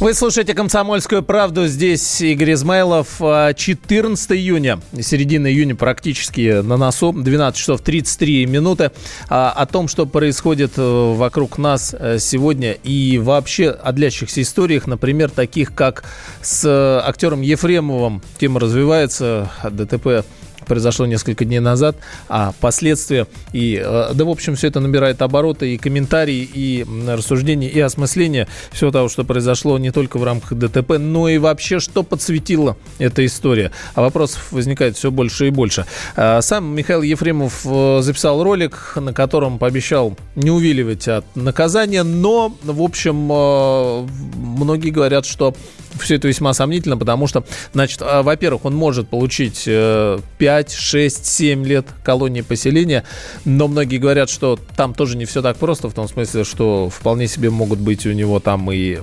Вы 0.00 0.12
слушаете 0.12 0.54
«Комсомольскую 0.54 1.22
правду». 1.22 1.66
Здесь 1.66 2.20
Игорь 2.20 2.54
Измайлов. 2.54 3.18
14 3.18 4.30
а, 4.30 4.34
июня, 4.34 4.80
середина 5.00 5.46
июня 5.46 5.76
практически 5.76 6.60
на 6.62 6.76
носу. 6.76 7.12
12 7.12 7.58
часов 7.58 7.80
33 7.80 8.46
минуты. 8.46 8.90
А, 9.28 9.50
о 9.50 9.66
том, 9.66 9.86
что 9.86 10.04
происходит 10.04 10.72
э, 10.76 11.14
вокруг 11.14 11.58
нас 11.58 11.94
э, 11.98 12.18
сегодня 12.18 12.72
и 12.72 13.18
вообще 13.18 13.70
о 13.70 13.92
длящихся 13.92 14.42
историях, 14.42 14.88
например, 14.88 15.30
таких 15.30 15.74
как 15.74 16.04
с 16.42 16.64
э, 16.64 17.08
актером 17.08 17.40
Ефремовым. 17.40 18.20
Тема 18.38 18.60
развивается, 18.60 19.50
ДТП 19.62 20.24
произошло 20.66 21.06
несколько 21.06 21.44
дней 21.44 21.60
назад, 21.60 21.96
а 22.28 22.52
последствия 22.60 23.26
и, 23.52 23.80
э, 23.82 24.10
да, 24.14 24.24
в 24.24 24.30
общем, 24.30 24.56
все 24.56 24.68
это 24.68 24.80
набирает 24.80 25.22
обороты 25.22 25.74
и 25.74 25.78
комментарии, 25.78 26.48
и 26.52 26.86
рассуждения, 27.06 27.68
и 27.68 27.80
осмысления 27.80 28.48
всего 28.72 28.90
того, 28.90 29.08
что 29.08 29.24
произошло 29.24 29.78
не 29.78 29.90
только 29.90 30.18
в 30.18 30.24
рамках 30.24 30.58
ДТП, 30.58 30.98
но 30.98 31.28
и 31.28 31.38
вообще, 31.38 31.80
что 31.80 32.02
подсветила 32.02 32.76
эта 32.98 33.24
история. 33.24 33.70
А 33.94 34.02
вопросов 34.02 34.52
возникает 34.52 34.96
все 34.96 35.10
больше 35.10 35.48
и 35.48 35.50
больше. 35.50 35.86
А, 36.16 36.40
сам 36.42 36.74
Михаил 36.74 37.02
Ефремов 37.02 37.62
э, 37.64 38.00
записал 38.02 38.42
ролик, 38.42 38.94
на 38.96 39.12
котором 39.12 39.58
пообещал 39.58 40.16
не 40.34 40.50
увиливать 40.50 41.08
от 41.08 41.24
наказания, 41.34 42.02
но, 42.02 42.56
в 42.62 42.82
общем, 42.82 43.30
э, 43.30 44.08
многие 44.36 44.90
говорят, 44.90 45.26
что 45.26 45.54
все 45.98 46.16
это 46.16 46.28
весьма 46.28 46.52
сомнительно, 46.54 46.96
потому 46.96 47.26
что, 47.26 47.44
значит, 47.72 48.00
а, 48.02 48.22
во-первых, 48.22 48.64
он 48.64 48.74
может 48.74 49.08
получить 49.08 49.64
5, 50.54 50.72
6, 50.72 51.26
7 51.26 51.66
лет 51.66 51.86
колонии 52.04 52.42
поселения, 52.42 53.02
но 53.44 53.66
многие 53.66 53.98
говорят, 53.98 54.30
что 54.30 54.56
там 54.76 54.94
тоже 54.94 55.16
не 55.16 55.24
все 55.24 55.42
так 55.42 55.56
просто, 55.56 55.88
в 55.88 55.94
том 55.94 56.06
смысле, 56.06 56.44
что 56.44 56.88
вполне 56.90 57.26
себе 57.26 57.50
могут 57.50 57.80
быть 57.80 58.06
у 58.06 58.12
него 58.12 58.38
там 58.38 58.70
и 58.70 58.98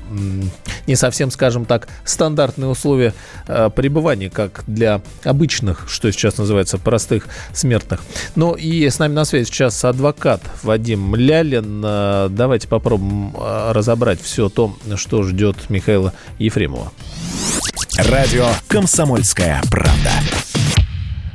не 0.87 0.95
совсем, 0.95 1.29
скажем 1.29 1.65
так, 1.65 1.89
стандартные 2.05 2.69
условия 2.69 3.13
а, 3.47 3.69
пребывания, 3.69 4.29
как 4.29 4.63
для 4.65 5.01
обычных, 5.25 5.89
что 5.89 6.09
сейчас 6.13 6.37
называется, 6.37 6.77
простых 6.77 7.27
смертных. 7.51 7.99
Ну 8.35 8.53
и 8.53 8.89
с 8.89 8.97
нами 8.97 9.13
на 9.13 9.25
связи 9.25 9.47
сейчас 9.47 9.83
адвокат 9.83 10.41
Вадим 10.63 11.15
Лялин. 11.15 11.81
А, 11.83 12.29
давайте 12.29 12.69
попробуем 12.69 13.35
разобрать 13.37 14.21
все 14.21 14.47
то, 14.47 14.73
что 14.95 15.23
ждет 15.23 15.69
Михаила. 15.69 16.13
Ефремова. 16.39 16.93
Радио 17.97 18.47
«Комсомольская 18.69 19.61
правда». 19.69 20.11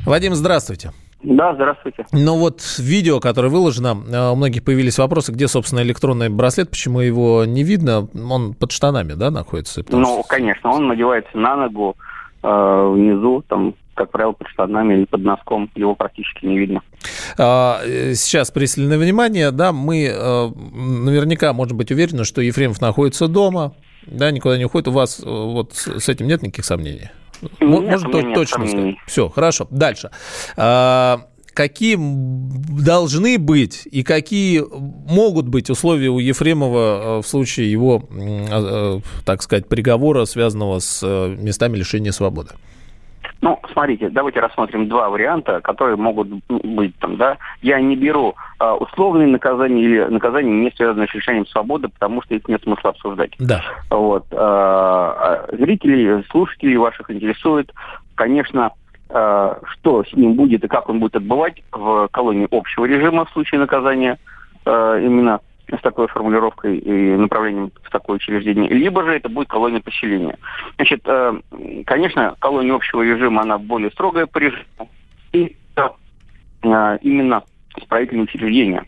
Вадим, 0.07 0.35
здравствуйте. 0.35 0.93
Да, 1.21 1.53
здравствуйте. 1.53 2.05
Ну 2.13 2.37
вот 2.37 2.61
видео, 2.79 3.19
которое 3.19 3.49
выложено, 3.49 3.97
э, 4.09 4.31
у 4.31 4.35
многих 4.35 4.63
появились 4.63 4.97
вопросы, 4.97 5.33
где, 5.33 5.49
собственно, 5.49 5.81
электронный 5.81 6.29
браслет, 6.29 6.69
почему 6.69 7.01
его 7.01 7.43
не 7.43 7.63
видно? 7.63 8.07
Он 8.29 8.53
под 8.53 8.71
штанами, 8.71 9.13
да, 9.13 9.31
находится? 9.31 9.83
Ну, 9.89 10.05
что... 10.05 10.23
конечно, 10.23 10.71
он 10.71 10.87
надевается 10.87 11.37
на 11.37 11.57
ногу, 11.57 11.97
э, 12.41 12.91
внизу, 12.93 13.43
там, 13.49 13.73
как 13.95 14.11
правило, 14.11 14.31
под 14.31 14.47
штанами 14.47 14.93
или 14.93 15.05
под 15.05 15.23
носком, 15.23 15.69
его 15.75 15.93
практически 15.93 16.45
не 16.45 16.57
видно. 16.57 16.81
А, 17.37 17.81
э, 17.83 18.13
сейчас 18.13 18.49
пристальное 18.49 18.97
внимание, 18.97 19.51
да, 19.51 19.73
мы 19.73 20.05
э, 20.05 20.47
наверняка 20.47 21.51
можем 21.51 21.75
быть 21.75 21.91
уверены, 21.91 22.23
что 22.23 22.39
Ефремов 22.39 22.79
находится 22.79 23.27
дома, 23.27 23.73
да, 24.05 24.31
никуда 24.31 24.57
не 24.57 24.63
уходит. 24.63 24.87
У 24.87 24.91
вас 24.91 25.19
э, 25.19 25.29
вот 25.29 25.73
с 25.73 26.07
этим 26.07 26.27
нет 26.27 26.43
никаких 26.43 26.63
сомнений? 26.63 27.09
Нет, 27.41 27.61
Можно 27.61 28.11
то, 28.11 28.21
точно 28.33 28.67
сомнений. 28.67 28.91
сказать. 28.91 28.95
Все, 29.07 29.29
хорошо. 29.29 29.67
Дальше. 29.69 30.11
А, 30.55 31.27
какие 31.53 31.97
должны 31.99 33.37
быть 33.39 33.87
и 33.89 34.03
какие 34.03 34.63
могут 35.09 35.47
быть 35.47 35.69
условия 35.69 36.09
у 36.09 36.19
Ефремова 36.19 37.19
э, 37.19 37.21
в 37.21 37.27
случае 37.27 37.71
его, 37.71 38.07
э, 38.11 38.99
так 39.25 39.41
сказать, 39.41 39.67
приговора, 39.67 40.25
связанного 40.25 40.79
с 40.79 41.05
местами 41.05 41.77
лишения 41.77 42.11
свободы? 42.11 42.51
Ну, 43.41 43.59
смотрите, 43.71 44.09
давайте 44.09 44.39
рассмотрим 44.39 44.87
два 44.87 45.09
варианта, 45.09 45.61
которые 45.61 45.95
могут 45.95 46.27
быть 46.49 46.95
там, 46.99 47.17
да. 47.17 47.37
Я 47.61 47.79
не 47.79 47.95
беру 47.95 48.35
э, 48.59 48.71
условные 48.71 49.27
наказания 49.27 49.81
или 49.81 50.03
наказания, 50.05 50.51
не 50.51 50.71
связанные 50.71 51.07
с 51.07 51.13
лишением 51.13 51.45
свободы, 51.47 51.87
потому 51.87 52.21
что 52.23 52.35
их 52.35 52.47
нет 52.47 52.63
смысла 52.63 52.91
обсуждать. 52.91 53.33
Да. 53.39 53.61
Вот. 53.89 54.25
Э, 54.31 55.45
зрителей, 55.51 56.23
слушателей 56.31 56.77
ваших 56.77 57.11
интересует, 57.11 57.71
конечно, 58.15 58.71
э, 59.09 59.55
что 59.63 60.03
с 60.03 60.13
ним 60.13 60.33
будет 60.33 60.63
и 60.63 60.67
как 60.67 60.89
он 60.89 60.99
будет 60.99 61.15
отбывать 61.15 61.61
в 61.71 62.07
колонии 62.11 62.47
общего 62.51 62.85
режима 62.85 63.25
в 63.25 63.29
случае 63.31 63.59
наказания 63.59 64.17
э, 64.65 65.01
именно 65.03 65.39
с 65.75 65.81
такой 65.81 66.07
формулировкой 66.07 66.77
и 66.77 67.15
направлением 67.15 67.71
в 67.83 67.89
такое 67.89 68.17
учреждение, 68.17 68.69
либо 68.69 69.03
же 69.03 69.15
это 69.15 69.29
будет 69.29 69.49
колония 69.49 69.81
поселения. 69.81 70.37
Значит, 70.75 71.01
э, 71.05 71.39
конечно, 71.85 72.35
колония 72.39 72.73
общего 72.73 73.01
режима, 73.01 73.41
она 73.41 73.57
более 73.57 73.91
строгая 73.91 74.25
по 74.25 74.37
режиму, 74.37 74.89
и 75.33 75.55
э, 75.75 76.97
именно 77.01 77.43
исправительное 77.75 78.23
учреждение 78.23 78.83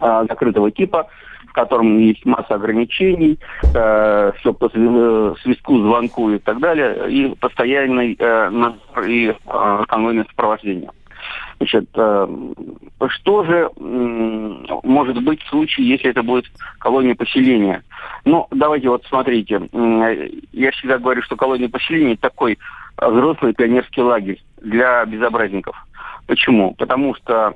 э, 0.00 0.26
закрытого 0.28 0.70
типа, 0.70 1.08
в 1.50 1.52
котором 1.52 1.98
есть 1.98 2.24
масса 2.24 2.54
ограничений, 2.54 3.38
э, 3.74 4.32
все 4.38 4.52
по 4.52 4.68
свистку, 4.68 5.78
звонку 5.78 6.30
и 6.30 6.38
так 6.38 6.60
далее, 6.60 7.10
и 7.10 7.34
постоянный 7.34 8.16
э, 8.18 8.72
и 9.06 9.34
э, 9.34 9.84
конвойное 9.88 10.26
сопровождение. 10.30 10.90
Значит, 11.58 11.88
э, 11.94 12.28
что 13.08 13.44
же 13.44 13.70
может 13.78 15.22
быть 15.22 15.42
в 15.42 15.48
случае, 15.48 15.88
если 15.88 16.10
это 16.10 16.22
будет 16.22 16.46
колония 16.78 17.14
поселения? 17.14 17.82
Ну, 18.24 18.46
давайте 18.50 18.88
вот 18.88 19.04
смотрите. 19.06 19.60
Я 20.52 20.70
всегда 20.72 20.98
говорю, 20.98 21.22
что 21.22 21.36
колония 21.36 21.68
поселения 21.68 22.16
такой 22.16 22.58
взрослый 22.96 23.54
пионерский 23.54 24.02
лагерь 24.02 24.42
для 24.60 25.04
безобразников. 25.04 25.76
Почему? 26.26 26.74
Потому 26.74 27.14
что 27.14 27.54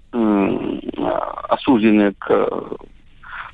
осужденные 1.48 2.12
к 2.18 2.78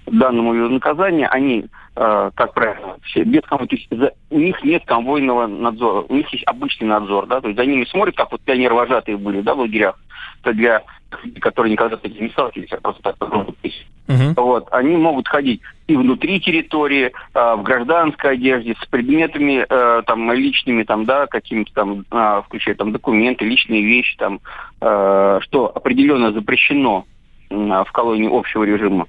данному 0.06 0.54
виду 0.54 0.70
наказания, 0.70 1.28
они, 1.28 1.66
э, 1.96 2.30
как 2.35 2.54
правило, 2.54 2.96
все 3.04 3.22
без 3.24 3.42
конвойного, 3.42 3.68
то 3.68 3.76
есть 3.76 3.88
за, 3.90 4.12
у 4.30 4.38
них 4.38 4.62
нет 4.64 4.85
конвойного 4.85 5.46
надзора, 5.46 6.04
у 6.09 6.14
них 6.14 6.28
есть 6.33 6.44
обычный 6.46 6.88
надзор, 6.88 7.26
да, 7.26 7.40
то 7.40 7.48
есть 7.48 7.59
за 7.59 7.66
ними 7.66 7.85
смотрят, 7.85 8.16
как 8.16 8.33
вот 8.33 8.40
пионер-вожатые 8.42 9.16
были, 9.16 9.40
да, 9.40 9.54
в 9.54 9.61
лагерях, 9.61 9.98
это 10.42 10.53
для 10.53 10.83
людей, 11.22 11.40
которые 11.40 11.72
никогда 11.72 11.96
с 11.96 12.05
этим 12.05 12.24
не 12.24 12.31
сталкивались, 12.31 12.72
а 12.72 12.81
просто 12.81 13.03
так 13.03 13.16
uh-huh. 13.18 14.35
Вот, 14.37 14.68
они 14.70 14.96
могут 14.96 15.29
ходить 15.29 15.61
и 15.87 15.96
внутри 15.96 16.40
территории, 16.40 17.12
э, 17.35 17.55
в 17.57 17.62
гражданской 17.62 18.33
одежде, 18.33 18.76
с 18.81 18.87
предметами 18.87 19.66
э, 19.68 20.03
там 20.07 20.33
личными, 20.33 20.85
там, 20.85 21.05
да, 21.05 21.26
какими-то 21.26 21.72
там, 21.74 22.05
э, 22.11 22.42
включая 22.46 22.74
там 22.76 22.92
документы, 22.92 23.44
личные 23.44 23.83
вещи, 23.83 24.16
там, 24.16 24.40
э, 24.81 25.40
что 25.42 25.72
определенно 25.74 26.33
запрещено 26.33 27.07
э, 27.50 27.55
в 27.55 27.92
колонии 27.92 28.31
общего 28.31 28.62
режима. 28.62 29.09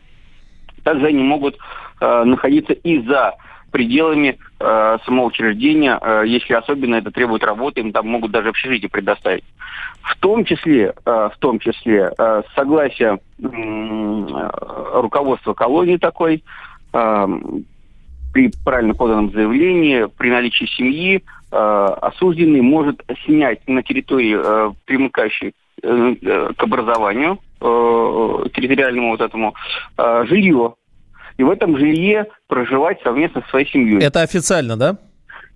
Также 0.84 1.08
они 1.08 1.22
могут 1.22 1.58
э, 2.00 2.24
находиться 2.24 2.74
и 2.74 3.02
за 3.02 3.36
пределами 3.72 4.38
э, 4.60 4.98
самого 5.06 5.28
учреждения, 5.28 5.98
э, 6.00 6.24
если 6.28 6.54
особенно 6.54 6.96
это 6.96 7.12
требует 7.12 7.44
работы, 7.44 7.82
им 7.82 7.92
там 7.92 8.08
могут 8.08 8.32
даже 8.32 8.50
общежитие 8.50 8.90
предоставить. 8.90 9.44
В 10.02 10.18
том 10.18 10.46
числе, 10.46 10.94
э, 11.06 11.30
в 11.34 11.38
том 11.40 11.60
числе 11.60 12.12
э, 12.18 12.42
согласие 12.56 13.20
э, 13.42 14.50
руководства 14.94 15.54
колонии 15.54 15.98
такой, 15.98 16.44
э, 16.94 17.28
при 18.34 18.52
правильно 18.64 18.94
поданном 18.94 19.32
заявлении, 19.32 20.08
при 20.18 20.30
наличии 20.30 20.66
семьи, 20.66 21.24
э, 21.52 21.56
осужденный 22.02 22.62
может 22.62 23.04
снять 23.26 23.68
на 23.68 23.84
территории, 23.84 24.38
э, 24.38 24.72
примыкающей 24.86 25.54
э, 25.84 26.54
к 26.58 26.64
образованию, 26.64 27.40
э, 27.60 28.46
территориальному 28.54 29.12
вот 29.12 29.22
этому, 29.22 29.54
э, 29.98 30.26
жилье. 30.28 30.76
И 31.42 31.44
в 31.44 31.50
этом 31.50 31.76
жилье 31.76 32.28
проживать 32.46 33.02
совместно 33.04 33.42
со 33.42 33.50
своей 33.50 33.68
семьей. 33.68 34.00
Это 34.00 34.22
официально, 34.22 34.78
да? 34.78 34.98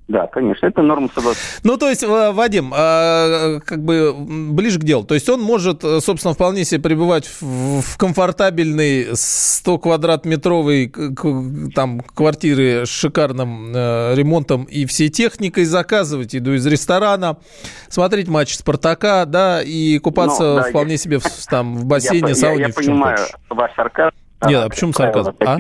Да, 0.08 0.26
конечно, 0.26 0.66
это 0.66 0.82
норма 0.82 1.10
согласия. 1.14 1.40
Ну, 1.64 1.78
то 1.78 1.90
есть, 1.90 2.02
э, 2.02 2.32
Вадим, 2.32 2.74
э, 2.76 3.60
как 3.64 3.84
бы 3.84 4.16
ближе 4.18 4.80
к 4.80 4.84
делу. 4.84 5.04
То 5.04 5.14
есть 5.14 5.30
он 5.30 5.42
может, 5.42 5.84
э, 5.84 6.00
собственно, 6.00 6.34
вполне 6.34 6.66
себе 6.66 6.82
пребывать 6.82 7.30
в 7.40 7.98
комфортабельной 8.00 9.10
100 9.14 9.78
квадратметровой 9.78 10.92
там 11.76 12.00
квартире 12.02 12.88
с 12.88 12.90
шикарным 12.90 13.72
ремонтом 13.76 14.64
и 14.64 14.88
всей 14.88 15.10
техникой, 15.10 15.66
заказывать 15.66 16.34
еду 16.34 16.56
из 16.56 16.66
ресторана, 16.66 17.38
смотреть 17.90 18.28
матч 18.28 18.56
Спартака, 18.56 19.26
да, 19.26 19.62
и 19.62 20.00
купаться 20.00 20.44
ну, 20.44 20.56
да, 20.56 20.64
вполне 20.64 20.94
я, 20.94 20.98
себе 20.98 21.20
в, 21.20 21.46
там 21.48 21.76
в 21.76 21.86
бассейне, 21.86 22.30
я, 22.30 22.36
сауне. 22.36 22.62
Я, 22.62 22.68
я 22.70 22.74
понимаю 22.74 23.20
ваш 23.52 23.72
сарказм. 23.76 24.16
Нет, 24.48 24.64
а 24.64 24.70
почему 24.70 24.94
сарказм? 24.94 25.34
А? 25.40 25.58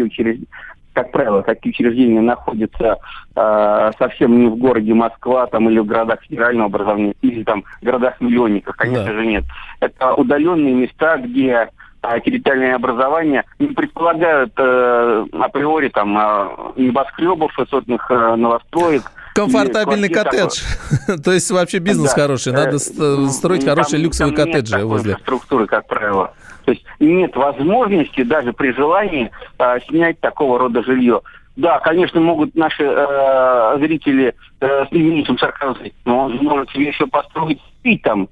как 0.95 1.11
правило, 1.11 1.43
такие 1.43 1.71
учреждения 1.71 2.21
находятся 2.21 2.97
э, 3.35 3.91
совсем 3.99 4.39
не 4.39 4.47
в 4.47 4.55
городе 4.55 4.93
Москва 4.93 5.45
там, 5.47 5.69
или 5.69 5.79
в 5.79 5.85
городах 5.85 6.21
федерального 6.21 6.67
образования, 6.67 7.13
или 7.21 7.43
там 7.43 7.65
в 7.81 7.85
городах-миллионниках, 7.85 8.77
конечно 8.77 9.05
да. 9.05 9.13
же, 9.13 9.25
нет. 9.25 9.43
Это 9.81 10.13
удаленные 10.13 10.73
места, 10.73 11.17
где 11.17 11.69
э, 12.01 12.19
территориальное 12.21 12.75
образование 12.75 13.43
не 13.59 13.67
предполагают 13.67 14.53
э, 14.57 15.25
априори 15.33 15.89
там 15.89 16.17
э, 16.17 16.47
небоскребов, 16.77 17.51
высотных 17.57 18.09
э, 18.09 18.35
новостроек, 18.35 19.03
Комфортабельный 19.35 20.07
коттедж. 20.07 20.61
То 21.25 21.33
есть 21.33 21.51
вообще 21.51 21.79
бизнес 21.79 22.13
да. 22.13 22.21
хороший. 22.21 22.53
Надо 22.53 22.77
э, 22.77 23.27
строить 23.31 23.65
хорошие 23.65 24.01
люксовые 24.01 24.33
коттеджи 24.33 24.85
возле. 24.85 25.17
структуры, 25.17 25.67
как 25.67 25.85
правило. 25.87 26.31
То 26.65 26.71
есть 26.71 26.83
нет 26.99 27.35
возможности 27.35 28.23
даже 28.23 28.51
при 28.51 28.71
желании 28.71 29.31
э, 29.59 29.79
снять 29.87 30.19
такого 30.19 30.59
рода 30.59 30.83
жилье. 30.83 31.21
Да, 31.55 31.79
конечно, 31.79 32.19
могут 32.19 32.53
наши 32.55 32.83
э, 32.83 33.77
зрители 33.79 34.33
э, 34.59 34.85
с 34.85 34.87
именитым 34.91 35.37
сарказмом 35.37 35.75
сказать, 35.75 35.93
но 36.03 36.25
он 36.25 36.35
может 36.37 36.69
себе 36.71 36.87
еще 36.87 37.07
построить 37.07 37.61
и 37.83 37.97
там. 37.97 38.27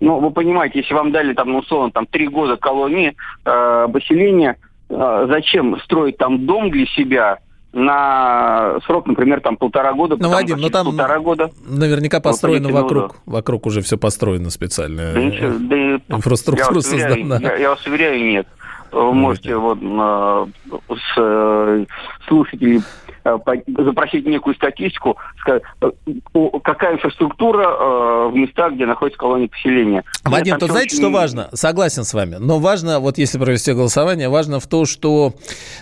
Ну, 0.00 0.18
вы 0.18 0.30
понимаете, 0.30 0.80
если 0.80 0.92
вам 0.92 1.10
дали 1.10 1.32
там, 1.32 1.52
ну, 1.52 1.58
условно, 1.60 1.90
там, 1.90 2.04
три 2.06 2.28
года 2.28 2.58
колонии 2.58 3.16
э, 3.46 3.88
поселения, 3.90 4.58
э, 4.90 5.26
зачем 5.28 5.78
строить 5.80 6.18
там 6.18 6.44
дом 6.44 6.70
для 6.70 6.84
себя, 6.86 7.38
на 7.76 8.80
срок, 8.86 9.06
например, 9.06 9.40
там 9.42 9.58
полтора 9.58 9.92
года. 9.92 10.16
Ну, 10.18 10.30
Вадим, 10.30 10.58
ну 10.58 10.70
там 10.70 10.86
полтора 10.86 11.18
года 11.20 11.50
наверняка 11.66 12.20
построено 12.20 12.70
вокруг, 12.70 13.16
вокруг 13.26 13.66
уже 13.66 13.82
все 13.82 13.98
построено 13.98 14.48
специально. 14.48 15.12
Да, 15.12 15.20
ничего, 15.20 15.52
да, 15.58 15.76
Инфраструктура 16.16 16.80
я 16.82 16.88
уверяю, 16.88 17.14
создана. 17.14 17.38
Я, 17.38 17.56
я 17.56 17.70
вас 17.70 17.86
уверяю, 17.86 18.24
нет. 18.24 18.48
Вы 18.92 19.12
можете 19.12 19.56
вот 19.56 19.78
э, 19.82 20.46
с 20.88 21.14
э, 21.18 21.84
слушателей 22.26 22.80
запросить 23.78 24.26
некую 24.26 24.54
статистику, 24.54 25.16
сказать, 25.40 25.62
э, 25.82 25.90
какая 26.62 26.94
инфраструктура 26.94 27.64
э, 27.64 28.28
в 28.32 28.34
местах, 28.34 28.74
где 28.74 28.86
находится 28.86 29.18
колония 29.18 29.48
поселения. 29.48 30.04
Вадим, 30.24 30.58
тут 30.58 30.70
знаете, 30.70 30.96
очень... 30.96 31.04
что 31.04 31.10
важно? 31.10 31.48
Согласен 31.52 32.04
с 32.04 32.14
вами. 32.14 32.36
Но 32.38 32.58
важно, 32.58 33.00
вот 33.00 33.18
если 33.18 33.38
провести 33.38 33.72
голосование, 33.72 34.28
важно 34.28 34.60
в 34.60 34.66
то, 34.66 34.84
что, 34.84 35.34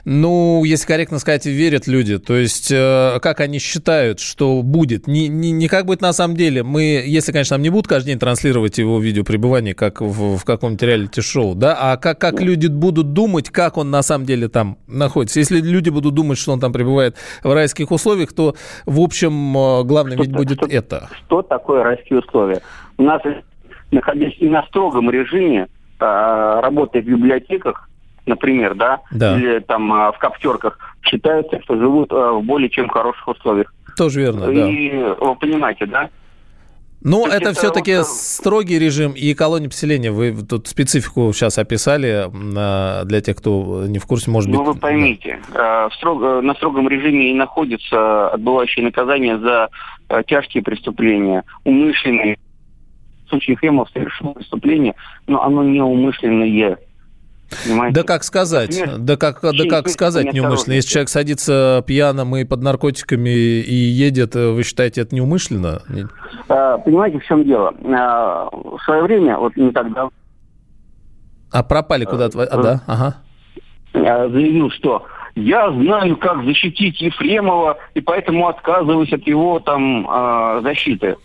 ну, 0.05 0.65
если 0.65 0.87
корректно 0.87 1.19
сказать, 1.19 1.47
верят 1.47 1.87
люди. 1.87 2.19
То 2.19 2.37
есть, 2.37 2.69
как 2.69 3.41
они 3.41 3.59
считают, 3.59 4.21
что 4.21 4.63
будет. 4.63 5.07
Не, 5.07 5.29
не, 5.29 5.53
не 5.53 5.69
как 5.69 5.87
будет 5.87 6.01
на 6.01 6.13
самом 6.13 6.37
деле. 6.37 6.63
Мы, 6.63 7.03
если, 7.07 7.33
конечно, 7.33 7.55
нам 7.55 7.63
не 7.63 7.71
будут 7.71 7.89
каждый 7.89 8.09
день 8.09 8.19
транслировать 8.19 8.79
его 8.79 8.99
видео 8.99 9.25
пребывания, 9.25 9.75
как 9.75 10.01
в, 10.01 10.37
в 10.37 10.45
каком-нибудь 10.45 10.83
реалити-шоу, 10.83 11.55
да, 11.55 11.77
а 11.79 11.97
как, 11.97 12.19
как 12.19 12.41
люди 12.41 12.67
будут 12.67 13.13
думать, 13.13 13.51
как 13.51 13.77
он 13.77 13.91
на 13.91 14.03
самом 14.03 14.27
деле 14.27 14.49
там 14.49 14.79
находится. 14.87 15.41
Если 15.41 15.61
люди 15.61 15.91
будут 15.91 16.15
думать, 16.15 16.39
что 16.39 16.53
он 16.53 16.61
там 16.61 16.73
пребывает 16.73 17.17
в 17.43 17.53
райских 17.53 17.91
условиях, 17.91 18.33
то, 18.33 18.55
в 18.87 19.01
общем, 19.01 19.57
э, 19.57 19.85
главное 19.85 20.17
ведь 20.17 20.33
будет 20.33 20.59
что, 20.59 20.67
это. 20.67 21.09
Что 21.27 21.43
такое 21.43 21.83
райские 21.83 22.21
условия? 22.21 22.61
У 22.99 23.03
нас, 23.03 23.23
находясь 23.91 24.37
и 24.39 24.49
на 24.49 24.63
строгом 24.65 25.11
режиме, 25.11 25.69
а, 25.99 26.61
работая 26.61 27.03
в 27.03 27.07
библиотеках, 27.07 27.89
например, 28.27 28.75
да, 28.75 29.01
да. 29.11 29.37
или 29.37 29.61
там 29.61 29.93
а, 29.93 30.13
в 30.13 30.19
коптерках, 30.19 30.79
считается, 31.03 31.61
что 31.63 31.77
живут 31.77 32.13
а, 32.13 32.33
в 32.33 32.43
более 32.43 32.69
чем 32.69 32.89
хороших 32.89 33.27
условиях. 33.29 33.73
Тоже 33.97 34.21
верно, 34.21 34.51
и, 34.51 34.57
да. 34.57 34.69
И 34.69 35.15
вы 35.21 35.37
понимаете, 35.37 35.87
да? 35.87 36.11
Ну, 37.05 37.27
это, 37.27 37.53
все-таки 37.53 37.99
вот... 37.99 38.07
строгий 38.07 38.79
режим 38.79 39.13
и 39.13 39.35
колония 39.35 39.69
поселения. 39.69 40.11
Вы 40.11 40.33
тут 40.43 40.67
специфику 40.69 41.33
сейчас 41.35 41.59
описали 41.59 42.29
для 43.05 43.21
тех, 43.21 43.37
кто 43.37 43.85
не 43.87 43.99
в 43.99 44.07
курсе, 44.07 44.31
может 44.31 44.51
быть. 44.51 44.59
Ну, 44.59 44.65
вы 44.65 44.75
поймите, 44.75 45.39
в 45.51 45.91
строг... 45.95 46.43
на 46.43 46.55
строгом 46.55 46.89
режиме 46.89 47.31
и 47.31 47.35
находятся 47.35 48.31
отбывающие 48.31 48.83
наказания 48.85 49.39
за 49.39 49.69
тяжкие 50.27 50.63
преступления, 50.63 51.45
умышленные. 51.65 52.39
В 53.27 53.29
случае 53.29 53.55
Ефремов 53.55 53.91
совершил 53.91 54.33
преступление, 54.33 54.95
но 55.27 55.43
оно 55.43 55.63
не 55.63 55.81
умышленное. 55.81 56.79
Понимаете? 57.65 57.95
Да 57.95 58.03
как 58.03 58.25
сказать? 58.25 58.83
Да 58.99 59.17
как, 59.17 59.41
да 59.43 59.65
как 59.69 59.89
сказать 59.89 60.33
неумышленно? 60.33 60.75
Если 60.75 60.89
человек 60.91 61.09
садится 61.09 61.85
пьяным 61.87 62.35
и 62.37 62.45
под 62.45 62.63
наркотиками 62.63 63.31
и 63.31 63.75
едет, 63.75 64.35
вы 64.35 64.63
считаете 64.65 65.03
это 65.03 65.15
неумышленно? 65.15 65.83
А, 66.49 66.79
понимаете, 66.79 67.19
в 67.19 67.25
чем 67.25 67.45
дело? 67.45 67.75
А, 67.85 68.49
в 68.51 68.79
свое 68.85 69.03
время, 69.03 69.39
вот 69.39 69.57
не 69.57 69.71
так 69.71 69.93
давно... 69.93 70.11
А 71.53 71.63
пропали 71.63 72.05
куда-то? 72.05 72.43
А, 72.43 72.63
да, 72.63 72.83
ага. 72.87 73.17
Заявил, 73.93 74.71
что 74.71 75.07
я 75.37 75.71
знаю, 75.71 76.17
как 76.17 76.45
защитить 76.45 77.01
Ефремова, 77.01 77.77
и 77.95 78.01
поэтому 78.01 78.49
отказываюсь 78.49 79.13
от 79.13 79.27
его 79.27 79.61
там 79.61 80.07
а, 80.09 80.61
защиты. 80.63 81.17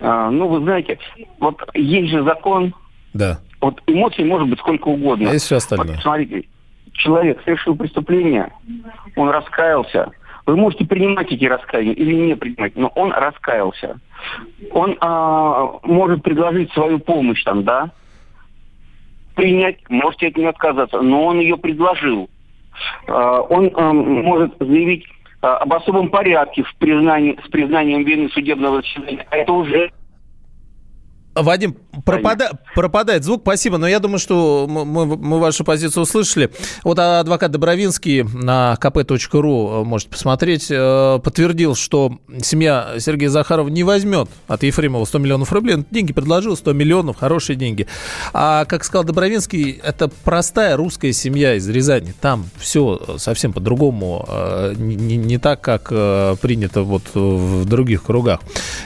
Ну, 0.00 0.48
вы 0.48 0.60
знаете, 0.60 0.98
вот 1.40 1.60
есть 1.74 2.10
же 2.10 2.22
закон, 2.24 2.74
да. 3.14 3.40
Вот 3.60 3.82
эмоций 3.86 4.24
может 4.24 4.48
быть 4.48 4.58
сколько 4.60 4.88
угодно. 4.88 5.30
А 5.30 5.38
все 5.38 5.56
остальное? 5.56 5.94
Вот, 5.94 6.02
смотрите, 6.02 6.48
человек 6.92 7.40
совершил 7.44 7.76
преступление, 7.76 8.52
он 9.16 9.30
раскаялся. 9.30 10.10
Вы 10.46 10.56
можете 10.56 10.86
принимать 10.86 11.30
эти 11.30 11.44
раскаяния 11.44 11.92
или 11.92 12.14
не 12.14 12.34
принимать, 12.34 12.74
но 12.74 12.88
он 12.94 13.12
раскаялся. 13.12 14.00
Он 14.72 14.96
а, 15.00 15.78
может 15.82 16.22
предложить 16.22 16.72
свою 16.72 16.98
помощь 17.00 17.42
там, 17.44 17.64
да? 17.64 17.90
Принять, 19.34 19.78
можете 19.90 20.28
от 20.28 20.36
нее 20.36 20.48
отказаться, 20.48 21.02
но 21.02 21.26
он 21.26 21.40
ее 21.40 21.58
предложил. 21.58 22.30
А, 23.08 23.40
он 23.42 23.70
а, 23.74 23.92
может 23.92 24.54
заявить 24.58 25.04
а, 25.42 25.58
об 25.58 25.72
особом 25.74 26.08
порядке 26.08 26.62
в 26.62 26.74
признании, 26.76 27.38
с 27.44 27.48
признанием 27.50 28.04
вины 28.04 28.30
судебного 28.30 28.80
заседания. 28.80 29.26
А 29.30 29.36
это 29.36 29.52
уже 29.52 29.90
Вадим, 31.34 31.76
пропада, 32.04 32.58
пропадает 32.74 33.24
звук, 33.24 33.42
спасибо, 33.42 33.78
но 33.78 33.86
я 33.86 34.00
думаю, 34.00 34.18
что 34.18 34.66
мы, 34.68 34.84
мы 34.84 35.38
вашу 35.38 35.64
позицию 35.64 36.02
услышали. 36.02 36.50
Вот 36.84 36.98
адвокат 36.98 37.50
Добровинский 37.50 38.22
на 38.22 38.76
kp.ru, 38.80 39.82
э, 39.82 39.84
можете 39.84 40.10
посмотреть, 40.10 40.66
э, 40.70 41.18
подтвердил, 41.22 41.74
что 41.74 42.18
семья 42.42 42.94
Сергея 42.98 43.30
Захарова 43.30 43.68
не 43.68 43.84
возьмет 43.84 44.28
от 44.46 44.62
Ефремова 44.62 45.04
100 45.04 45.18
миллионов 45.18 45.52
рублей. 45.52 45.84
Деньги 45.90 46.12
предложил, 46.12 46.56
100 46.56 46.72
миллионов, 46.72 47.16
хорошие 47.16 47.56
деньги. 47.56 47.86
А, 48.32 48.64
как 48.64 48.84
сказал 48.84 49.04
Добровинский, 49.04 49.80
это 49.82 50.08
простая 50.08 50.76
русская 50.76 51.12
семья 51.12 51.54
из 51.54 51.68
Рязани. 51.68 52.14
Там 52.20 52.46
все 52.56 53.16
совсем 53.18 53.52
по-другому, 53.52 54.24
э, 54.28 54.74
не, 54.76 55.16
не 55.16 55.38
так, 55.38 55.60
как 55.60 55.88
принято 56.40 56.82
вот 56.82 57.02
в 57.14 57.64
других 57.64 58.02
кругах. 58.02 58.40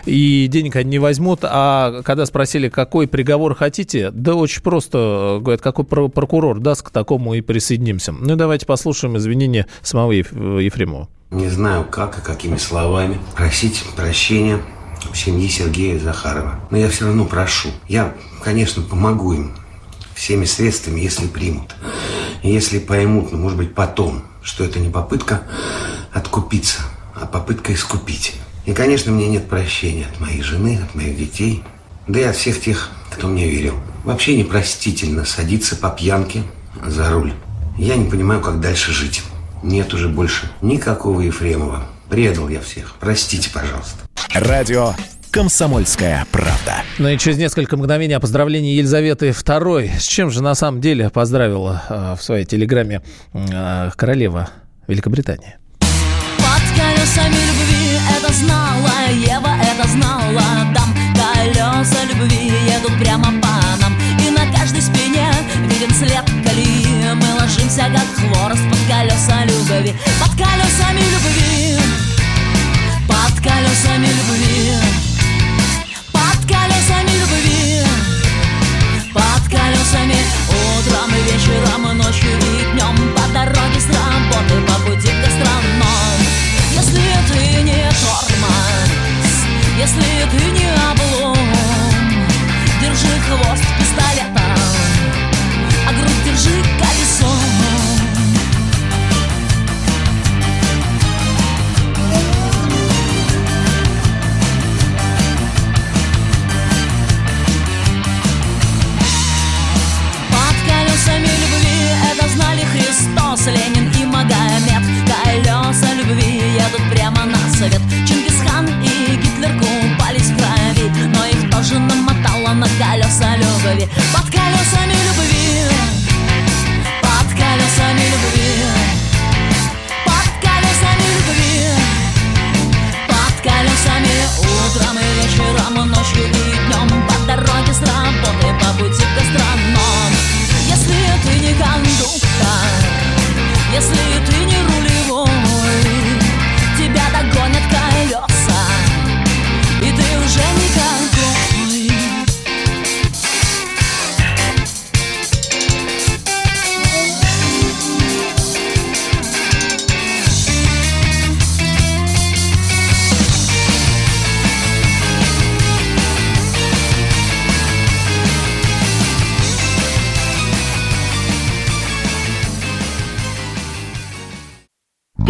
И 0.05 0.47
денег 0.49 0.77
они 0.77 0.91
не 0.91 0.99
возьмут, 0.99 1.41
а 1.43 2.03
когда 2.05 2.27
спросили, 2.27 2.42
спросили, 2.43 2.69
какой 2.69 3.07
приговор 3.07 3.55
хотите, 3.55 4.11
да 4.11 4.35
очень 4.35 4.63
просто, 4.63 5.39
говорят, 5.41 5.61
какой 5.61 5.85
прокурор 5.85 6.59
даст, 6.59 6.83
к 6.83 6.91
такому 6.91 7.35
и 7.35 7.41
присоединимся. 7.41 8.11
Ну 8.11 8.35
давайте 8.35 8.67
послушаем 8.67 9.17
извинения 9.17 9.69
самого 9.81 10.11
Ефремова. 10.11 11.09
Не 11.31 11.49
знаю, 11.49 11.85
как 11.89 12.19
и 12.19 12.21
какими 12.21 12.57
словами 12.57 13.19
просить 13.37 13.85
прощения 13.95 14.59
у 15.09 15.15
семьи 15.15 15.47
Сергея 15.47 16.01
Захарова. 16.01 16.59
Но 16.73 16.79
я 16.79 16.89
все 16.89 17.07
равно 17.07 17.27
прошу. 17.27 17.69
Я, 17.87 18.13
конечно, 18.43 18.83
помогу 18.83 19.35
им 19.35 19.53
всеми 20.15 20.45
средствами, 20.45 20.99
если 20.99 21.29
примут. 21.29 21.77
Если 22.43 22.81
поймут, 22.81 23.31
ну, 23.31 23.39
может 23.39 23.57
быть, 23.57 23.73
потом, 23.73 24.25
что 24.43 24.65
это 24.65 24.81
не 24.81 24.91
попытка 24.91 25.43
откупиться, 26.13 26.83
а 27.15 27.25
попытка 27.27 27.73
искупить. 27.73 28.35
И, 28.67 28.73
конечно, 28.73 29.13
мне 29.13 29.29
нет 29.29 29.49
прощения 29.49 30.07
от 30.13 30.21
моей 30.21 30.43
жены, 30.43 30.81
от 30.83 30.95
моих 30.97 31.17
детей, 31.17 31.63
да 32.09 32.21
и 32.21 32.25
от 32.25 32.37
всех 32.37 32.61
тех, 32.61 32.91
кто 33.11 33.29
мне 33.29 33.49
верил. 33.49 33.75
Вообще 34.05 34.37
непростительно 34.37 35.25
садиться 35.25 35.77
по 35.77 35.91
пьянке 35.91 36.43
за 36.85 37.11
руль. 37.11 37.33
Я 37.79 37.97
не 37.97 38.11
понимаю, 38.11 38.41
как 38.41 38.61
дальше 38.61 38.93
жить. 38.93 39.23
Нет 39.63 39.95
уже 39.95 40.09
больше 40.09 40.51
никакого 40.61 41.21
Ефремова. 41.21 41.85
Предал 42.11 42.49
я 42.49 42.61
всех. 42.61 42.95
Простите, 43.01 43.49
пожалуйста. 43.51 43.97
Радио 44.35 44.95
«Комсомольская 45.31 46.27
правда». 46.31 46.83
Ну 46.99 47.09
и 47.09 47.17
через 47.17 47.39
несколько 47.39 47.77
мгновений 47.77 48.15
о 48.15 48.21
поздравлении 48.21 48.75
Елизаветы 48.75 49.31
II. 49.31 49.99
С 49.99 50.05
чем 50.05 50.31
же 50.31 50.43
на 50.43 50.55
самом 50.55 50.81
деле 50.81 51.09
поздравила 51.09 51.83
э, 51.89 52.17
в 52.19 52.23
своей 52.23 52.45
телеграмме 52.45 53.01
э, 53.33 53.91
королева 53.97 54.51
Великобритании? 54.89 55.57
Под 55.81 56.63
колесами 56.77 57.35
любви 57.35 57.99
это 58.19 58.33
знала, 58.35 58.91
Ева 59.11 59.57
это 59.63 59.89
знала 59.89 60.43
Там 60.75 61.02
колеса 61.53 62.05
любви 62.05 62.53
едут 62.69 62.99
прямо 62.99 63.25
по 63.41 63.49
нам. 63.81 63.97
И 64.25 64.31
на 64.31 64.47
каждой 64.57 64.83
спине 64.83 65.31
виден 65.69 65.95
след 65.95 66.25
колеи 66.45 67.15
Мы 67.15 67.35
ложимся, 67.41 67.91
как 67.95 68.09
хворост 68.17 68.63
под 68.71 68.79
колеса 68.89 69.45
любви. 69.45 69.95
Под 70.21 70.31
колесами 70.31 71.03
любви. 71.13 71.79
Под 73.07 73.35
колесами 73.41 74.07
любви. 74.07 74.77
Под 76.13 76.41
колесами 76.47 77.13
любви. 77.21 77.87
Под 79.13 79.43
колесами. 79.51 80.17
Утром 80.49 81.11
и 81.11 81.33
вечером, 81.33 81.99
ночью 81.99 82.31
и 82.31 82.73
днем. 82.73 82.97
По 83.15 83.29
дороге 83.33 83.81
с 83.81 83.87
работы, 83.87 84.61
по 84.67 84.75
пути 84.85 85.09
к 85.09 85.21
гастроном 85.25 85.82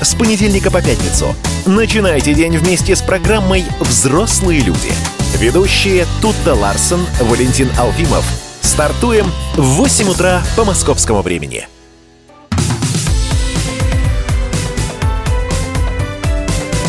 С 0.00 0.14
понедельника 0.14 0.70
по 0.70 0.80
пятницу. 0.80 1.34
Начинайте 1.66 2.32
день 2.32 2.56
вместе 2.56 2.94
с 2.94 3.02
программой 3.02 3.64
«Взрослые 3.80 4.60
люди». 4.60 4.92
Ведущие 5.36 6.06
Тутта 6.22 6.54
Ларсон, 6.54 7.04
Валентин 7.22 7.68
Алфимов. 7.76 8.24
Стартуем 8.60 9.26
в 9.56 9.62
8 9.62 10.08
утра 10.08 10.42
по 10.56 10.64
московскому 10.64 11.22
времени. 11.22 11.66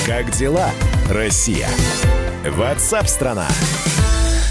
Как 0.05 0.29
дела, 0.37 0.69
Россия? 1.09 1.67
Ватсап-страна! 2.45 3.47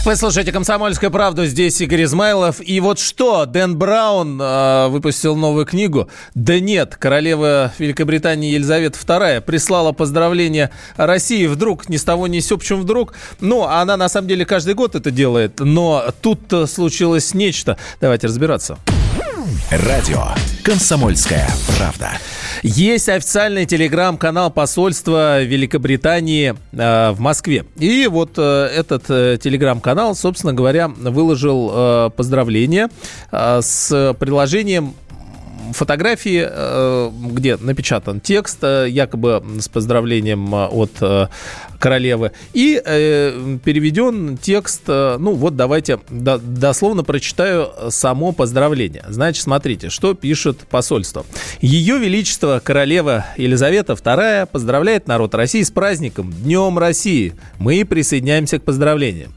Вы 0.08 0.16
слушаете 0.16 0.52
«Комсомольскую 0.52 1.10
правду», 1.10 1.44
здесь 1.44 1.78
Игорь 1.82 2.04
Измайлов. 2.04 2.66
И 2.66 2.80
вот 2.80 2.98
что, 2.98 3.44
Дэн 3.44 3.76
Браун 3.76 4.40
э, 4.40 4.88
выпустил 4.88 5.36
новую 5.36 5.66
книгу. 5.66 6.08
Да 6.34 6.58
нет, 6.60 6.96
королева 6.96 7.74
Великобритании 7.78 8.54
Елизавета 8.54 8.98
II 8.98 9.42
прислала 9.42 9.92
поздравления 9.92 10.70
России 10.96 11.46
вдруг, 11.46 11.90
ни 11.90 11.98
с 11.98 12.04
того 12.04 12.26
ни 12.26 12.40
с 12.40 12.46
сего, 12.46 12.58
почему 12.58 12.80
вдруг. 12.80 13.12
Ну, 13.40 13.64
она 13.64 13.98
на 13.98 14.08
самом 14.08 14.28
деле 14.28 14.46
каждый 14.46 14.72
год 14.72 14.94
это 14.94 15.10
делает, 15.10 15.60
но 15.60 16.06
тут 16.22 16.40
случилось 16.70 17.34
нечто. 17.34 17.76
Давайте 18.00 18.28
разбираться. 18.28 18.78
Радио 19.70 20.22
«Комсомольская 20.64 21.46
правда». 21.76 22.12
Есть 22.62 23.08
официальный 23.08 23.66
телеграм-канал 23.66 24.50
посольства 24.50 25.42
Великобритании 25.42 26.54
э, 26.72 27.10
в 27.12 27.20
Москве. 27.20 27.64
И 27.76 28.06
вот 28.06 28.32
э, 28.36 28.66
этот 28.74 29.04
э, 29.10 29.38
телеграм-канал, 29.40 30.14
собственно 30.14 30.52
говоря, 30.52 30.88
выложил 30.88 31.70
э, 31.72 32.10
поздравления 32.16 32.88
э, 33.30 33.60
с 33.62 34.16
приложением 34.18 34.94
фотографии, 35.72 36.46
э, 36.48 37.10
где 37.32 37.56
напечатан 37.56 38.20
текст, 38.20 38.58
э, 38.62 38.86
якобы 38.88 39.42
с 39.60 39.68
поздравлением 39.68 40.54
э, 40.54 40.66
от 40.68 41.30
королевы, 41.78 42.32
и 42.54 42.74
переведен 43.64 44.36
текст, 44.36 44.82
ну 44.88 45.34
вот 45.34 45.54
давайте 45.54 46.00
до- 46.10 46.38
дословно 46.38 47.04
прочитаю 47.04 47.68
само 47.90 48.32
поздравление. 48.32 49.04
Значит, 49.08 49.44
смотрите, 49.44 49.88
что 49.88 50.14
пишет 50.14 50.58
посольство. 50.68 51.24
Ее 51.60 51.98
Величество 51.98 52.60
королева 52.64 53.26
Елизавета 53.36 53.92
II 53.92 54.46
поздравляет 54.46 55.06
народ 55.06 55.36
России 55.36 55.62
с 55.62 55.70
праздником, 55.70 56.32
Днем 56.32 56.78
России. 56.78 57.34
Мы 57.58 57.84
присоединяемся 57.84 58.58
к 58.58 58.64
поздравлениям. 58.64 59.32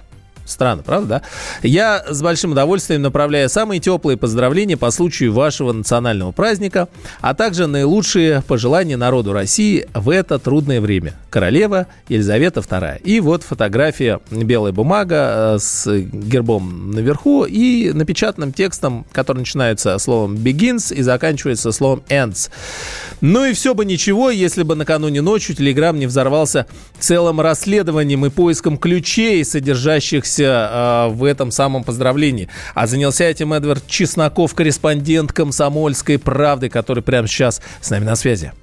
Странно, 0.52 0.84
правда, 0.84 1.08
да? 1.08 1.22
Я 1.64 2.04
с 2.08 2.22
большим 2.22 2.52
удовольствием 2.52 3.02
направляю 3.02 3.50
самые 3.50 3.80
теплые 3.80 4.18
поздравления 4.18 4.78
по 4.78 4.92
случаю 4.92 5.34
вашего 5.34 5.72
национального 5.72 6.32
праздника, 6.32 6.88
а 7.22 7.34
также 7.34 7.68
наилучшие 7.68 8.42
пожелания 8.48 8.98
народу 8.98 9.34
России 9.34 9.88
в 9.94 10.10
это 10.10 10.40
трудное 10.40 10.82
время. 10.82 11.14
Королева 11.30 11.88
Елизавета 12.10 12.60
II. 12.60 13.02
И 13.04 13.20
вот 13.20 13.44
фотография, 13.44 14.20
белая 14.30 14.74
бумага 14.74 15.56
э, 15.56 15.60
с 15.60 15.90
гербом 15.98 16.92
наверху 16.92 17.46
и 17.46 17.92
напечатанным 17.94 18.52
текстом, 18.52 19.06
который 19.12 19.40
начинается 19.40 19.98
словом 19.98 20.36
begins 20.36 20.94
и 20.94 21.02
заканчивается 21.02 21.72
словом 21.72 22.04
ends. 22.10 22.50
Ну 23.22 23.46
и 23.46 23.54
все 23.54 23.74
бы 23.74 23.86
ничего, 23.86 24.30
если 24.30 24.64
бы 24.64 24.76
накануне 24.76 25.22
ночью 25.22 25.56
Телеграм 25.56 25.98
не 25.98 26.08
взорвался 26.08 26.66
целым 27.00 27.40
расследованием 27.40 28.26
и 28.26 28.30
поиском 28.30 28.78
ключей, 28.78 29.46
содержащихся 29.46 30.41
э, 30.48 31.08
в 31.10 31.24
этом 31.24 31.52
самом 31.52 31.84
поздравлении. 31.84 32.50
А 32.74 32.88
занялся 32.88 33.26
этим 33.26 33.54
Эдвард 33.54 33.88
Чесноков, 33.88 34.54
корреспондент 34.54 35.34
комсомольской 35.34 36.20
правды, 36.20 36.70
который 36.70 37.04
прямо 37.04 37.28
сейчас 37.28 37.62
с 37.82 37.90
нами 37.90 38.06
на 38.06 38.16
связи. 38.16 38.54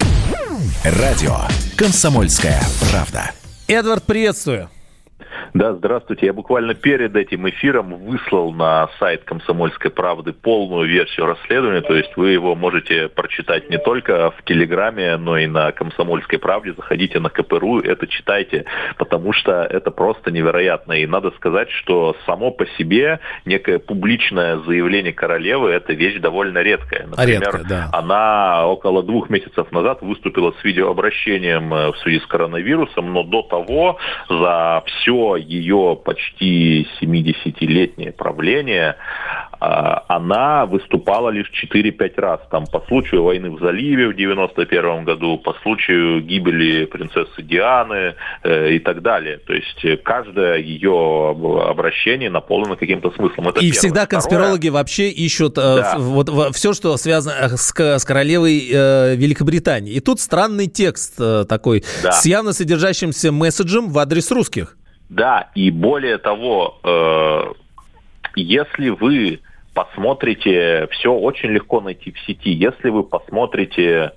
Радио 0.85 1.37
«Комсомольская 1.77 2.61
правда». 2.91 3.31
Эдвард, 3.69 4.05
приветствую. 4.05 4.71
Да, 5.55 5.75
здравствуйте. 5.75 6.27
Я 6.27 6.33
буквально 6.33 6.75
перед 6.75 7.17
этим 7.17 7.49
эфиром 7.49 7.95
выслал 7.95 8.53
на 8.53 8.89
сайт 8.99 9.25
«Комсомольской 9.25 9.91
правды» 9.91 10.33
полную 10.33 10.89
версию 10.89 11.27
расследования, 11.27 11.81
то 11.81 11.95
есть 11.95 12.17
вы 12.17 12.31
его 12.31 12.55
можете 12.55 13.09
прочитать 13.09 13.71
не 13.71 13.79
только 13.79 14.31
в 14.31 14.43
Телеграме, 14.45 15.17
но 15.17 15.37
и 15.39 15.47
на 15.47 15.73
«Комсомольской 15.73 16.39
правде». 16.39 16.73
Заходите 16.73 17.21
на 17.21 17.31
КПРУ, 17.31 17.81
это 17.81 18.07
читайте, 18.07 18.65
потому 18.97 19.33
что 19.33 19.63
это 19.63 19.91
просто 19.91 20.31
невероятно. 20.31 20.93
И 20.93 21.07
надо 21.07 21.31
сказать, 21.33 21.71
что 21.71 22.17
само 22.27 22.51
по 22.51 22.67
себе 22.79 23.21
некое 23.45 23.79
публичное 23.79 24.59
заявление 24.59 25.13
королевы– 25.13 25.71
это 25.71 25.93
вещь 25.93 26.21
довольно 26.21 26.59
редкая. 26.59 27.07
Например, 27.07 27.41
Редко, 27.41 27.65
да. 27.69 27.89
она 27.93 28.67
около 28.67 29.03
двух 29.03 29.31
месяцев 29.31 29.71
назад 29.73 30.03
выступила 30.03 30.53
с 30.61 30.65
видеообращением 30.65 31.73
э, 31.73 31.93
в 31.93 31.99
связи 31.99 32.21
с 32.21 32.27
коронавирусом, 32.27 33.13
но 33.13 33.23
до 33.23 33.43
того 33.43 33.99
за 34.29 34.83
все 34.87 35.28
ее 35.37 35.99
почти 36.05 36.87
70-летнее 37.01 38.13
правление 38.13 38.97
а, 39.61 40.05
она 40.09 40.67
выступала 40.67 41.31
лишь 41.31 41.51
4-5 41.51 42.13
раз. 42.21 42.41
Там 42.51 42.65
по 42.67 42.81
случаю 42.87 43.25
войны 43.25 43.51
в 43.51 43.59
заливе 43.61 44.09
в 44.09 44.15
91 44.15 45.05
году, 45.05 45.37
по 45.39 45.55
случаю 45.63 46.23
гибели 46.23 46.85
принцессы 46.85 47.43
Дианы 47.43 48.15
э, 48.45 48.71
и 48.75 48.79
так 48.79 49.03
далее. 49.03 49.39
То 49.39 49.53
есть 49.53 49.85
э, 49.85 49.97
каждое 49.97 50.59
ее 50.59 51.31
обращение 51.69 52.31
наполнено 52.31 52.77
каким-то 52.77 53.11
смыслом. 53.11 53.49
Это 53.49 53.59
И 53.61 53.71
первое. 53.71 53.73
всегда 53.73 54.05
Второе, 54.05 54.07
конспирологи 54.07 54.69
вообще 54.69 55.09
ищут 55.11 55.59
э, 55.59 55.61
Да. 55.61 55.95
вот 55.99 56.29
во- 56.29 56.53
все, 56.53 56.73
что 56.73 56.97
связано 56.97 57.35
э, 57.41 57.49
с, 57.57 57.73
с 57.77 58.05
королевой 58.05 58.69
э, 58.71 59.17
Великобритании. 59.17 59.95
И 59.95 60.01
тут 60.01 60.21
странный 60.21 60.69
текст 60.69 61.15
э, 61.21 61.45
такой 61.49 61.83
Да. 62.05 62.13
с 62.13 62.25
явно 62.27 62.53
содержащимся 62.53 63.33
месседжем 63.33 63.89
в 63.91 63.99
адрес 63.99 64.31
русских. 64.31 64.77
Да, 65.09 65.51
и 65.55 65.71
более 65.71 66.19
того, 66.19 66.79
э, 66.85 67.53
если 68.37 68.91
вы 68.91 69.41
посмотрите, 69.75 70.89
все 70.93 71.13
очень 71.13 71.51
легко 71.51 71.81
найти 71.81 72.13
в 72.13 72.19
сети. 72.21 72.51
Если 72.51 72.91
вы 72.91 73.05
посмотрите 73.05 74.13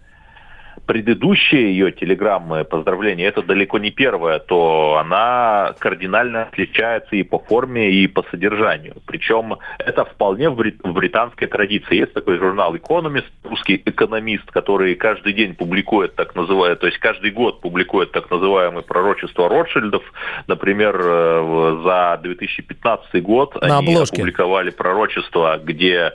предыдущие 0.85 1.71
ее 1.71 1.91
телеграммы 1.91 2.63
поздравления, 2.63 3.25
это 3.25 3.41
далеко 3.41 3.77
не 3.79 3.91
первая, 3.91 4.39
то 4.39 4.97
она 4.99 5.73
кардинально 5.79 6.43
отличается 6.43 7.15
и 7.15 7.23
по 7.23 7.39
форме, 7.39 7.91
и 7.91 8.07
по 8.07 8.23
содержанию. 8.31 8.95
Причем 9.05 9.57
это 9.79 10.05
вполне 10.05 10.49
в 10.49 10.55
брит- 10.55 10.81
в 10.83 10.93
британской 10.93 11.47
традиции. 11.47 11.95
Есть 11.97 12.13
такой 12.13 12.37
журнал 12.37 12.75
Economist, 12.75 13.25
русский 13.43 13.81
экономист, 13.85 14.49
который 14.51 14.95
каждый 14.95 15.33
день 15.33 15.55
публикует 15.55 16.15
так 16.15 16.35
называемое, 16.35 16.75
то 16.75 16.87
есть 16.87 16.99
каждый 16.99 17.31
год 17.31 17.61
публикует 17.61 18.11
так 18.11 18.29
называемые 18.29 18.83
пророчества 18.83 19.49
Ротшильдов. 19.49 20.03
Например, 20.47 20.99
э, 21.03 21.81
за 21.83 22.19
2015 22.23 23.21
год 23.21 23.55
На 23.61 23.77
они 23.77 23.93
обложке. 23.93 24.17
опубликовали 24.17 24.71
пророчество, 24.71 25.59
где 25.63 26.13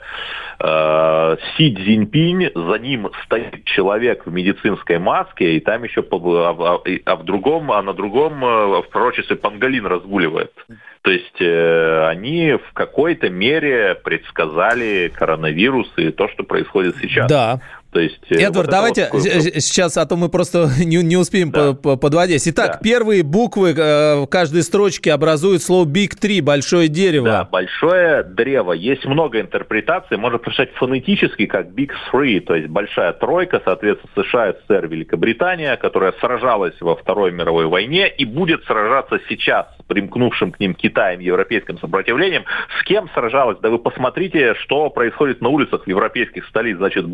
э, 0.59 1.37
Си 1.57 1.75
Цзиньпинь, 1.75 2.51
за 2.53 2.79
ним 2.79 3.09
стоит 3.25 3.63
человек 3.65 4.25
в 4.25 4.31
медицинской 4.47 4.99
маске, 4.99 5.57
и 5.57 5.59
там 5.59 5.83
еще 5.83 6.01
а, 6.01 6.55
а- 6.59 6.81
а 7.05 7.15
в 7.15 7.23
другом, 7.23 7.71
а 7.71 7.81
на 7.81 7.93
другом 7.93 8.43
э, 8.43 8.81
в 8.81 8.89
пророчестве 8.89 9.35
панголин 9.35 9.85
разгуливает. 9.85 10.51
То 11.01 11.11
есть 11.11 11.41
э, 11.41 12.07
они 12.07 12.53
в 12.53 12.73
какой-то 12.73 13.29
мере 13.29 13.95
предсказали 13.95 15.11
коронавирус 15.13 15.91
и 15.97 16.11
то, 16.11 16.27
что 16.29 16.43
происходит 16.43 16.97
сейчас. 16.97 17.29
Да. 17.29 17.59
То 17.91 18.01
есть, 18.01 18.19
э, 18.29 18.35
Эдвард, 18.35 18.67
вот 18.67 18.69
давайте 18.69 19.09
вот 19.11 19.21
сейчас, 19.21 19.97
а 19.97 20.05
то 20.05 20.17
мы 20.17 20.29
просто 20.29 20.69
не, 20.83 20.97
не 20.97 21.17
успеем 21.17 21.51
по- 21.51 21.73
подводить. 21.73 22.47
Итак, 22.47 22.79
первые 22.83 23.23
буквы 23.23 23.71
э, 23.71 24.21
в 24.21 24.27
каждой 24.27 24.63
строчке 24.63 25.13
образуют 25.13 25.63
слово 25.63 25.87
Big 25.87 26.19
Tree, 26.21 26.41
большое 26.41 26.89
дерево. 26.89 27.25
Да, 27.25 27.43
большое 27.45 28.23
древо. 28.23 28.73
Есть 28.73 29.05
много 29.05 29.39
интерпретаций. 29.39 30.17
Можно 30.17 30.37
прочитать 30.37 30.73
фонетически, 30.75 31.45
как 31.45 31.67
Big 31.67 31.91
Three, 32.11 32.39
то 32.41 32.55
есть 32.55 32.67
большая 32.67 33.13
тройка, 33.13 33.61
соответственно, 33.63 34.23
США, 34.23 34.53
СССР, 34.53 34.87
Великобритания, 34.87 35.75
которая 35.77 36.13
сражалась 36.19 36.75
во 36.81 36.95
Второй 36.95 37.31
мировой 37.31 37.67
войне 37.67 38.09
и 38.09 38.25
будет 38.25 38.63
сражаться 38.65 39.19
сейчас 39.29 39.67
с 39.79 39.83
примкнувшим 39.87 40.51
к 40.51 40.59
ним 40.59 40.73
Китаем, 40.73 41.19
европейским 41.19 41.79
сопротивлением. 41.79 42.43
С 42.79 42.83
кем 42.83 43.09
сражалась? 43.13 43.57
Да 43.61 43.69
вы 43.69 43.79
посмотрите, 43.79 44.55
что 44.55 44.89
происходит 44.89 45.41
на 45.41 45.49
улицах 45.49 45.87
европейских 45.87 46.45
столиц. 46.47 46.77
Значит, 46.77 47.07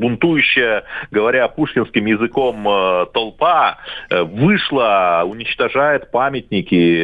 бунтующая, 0.64 0.84
говоря 1.11 1.47
пушкинским 1.47 2.05
языком, 2.05 2.68
э, 2.68 3.05
толпа 3.14 3.78
э, 4.09 4.24
вышла, 4.24 5.24
уничтожает 5.26 6.11
памятники, 6.11 7.03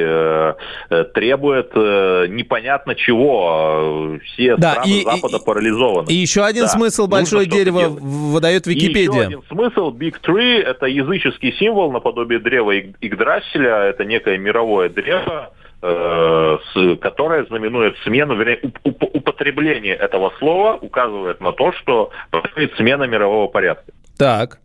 э, 0.89 1.03
требует 1.13 1.73
непонятно 1.75 2.95
чего. 2.95 4.17
Все 4.25 4.55
Да, 4.57 4.71
страны 4.73 4.89
и- 4.89 5.03
Запада 5.03 5.39
парализованы. 5.39 6.07
И 6.09 6.13
еще 6.15 6.43
один 6.43 6.63
Да, 6.63 6.69
смысл 6.69 7.03
нужно 7.03 7.17
большое 7.17 7.43
что-то 7.45 7.57
дерево 7.57 7.87
выдает 7.89 8.67
И 8.67 8.71
еще 8.73 8.87
Википедия. 8.87 9.27
один 9.27 9.41
смысл 9.49 9.93
Big 9.95 10.15
Tree– 10.21 10.59
это 10.63 10.85
языческий 10.85 11.53
символ 11.53 11.91
наподобие 11.91 12.39
древа 12.39 12.71
Иг- 12.71 12.95
Игдрасиля. 13.01 13.89
Это 13.89 14.05
некое 14.05 14.37
мировое 14.37 14.89
древо, 14.89 15.51
э, 15.81 16.57
которое 17.01 17.45
знаменует 17.45 17.97
смену, 18.03 18.35
вернее, 18.35 18.59
уп- 18.61 18.79
уп- 18.83 19.09
употребление 19.13 19.95
этого 19.95 20.31
слова 20.39 20.77
указывает 20.81 21.39
на 21.41 21.51
то, 21.51 21.71
что 21.73 22.11
происходит 22.31 22.75
смена 22.75 23.03
мирового 23.03 23.47
порядка. 23.47 23.91
Так. 24.17 24.59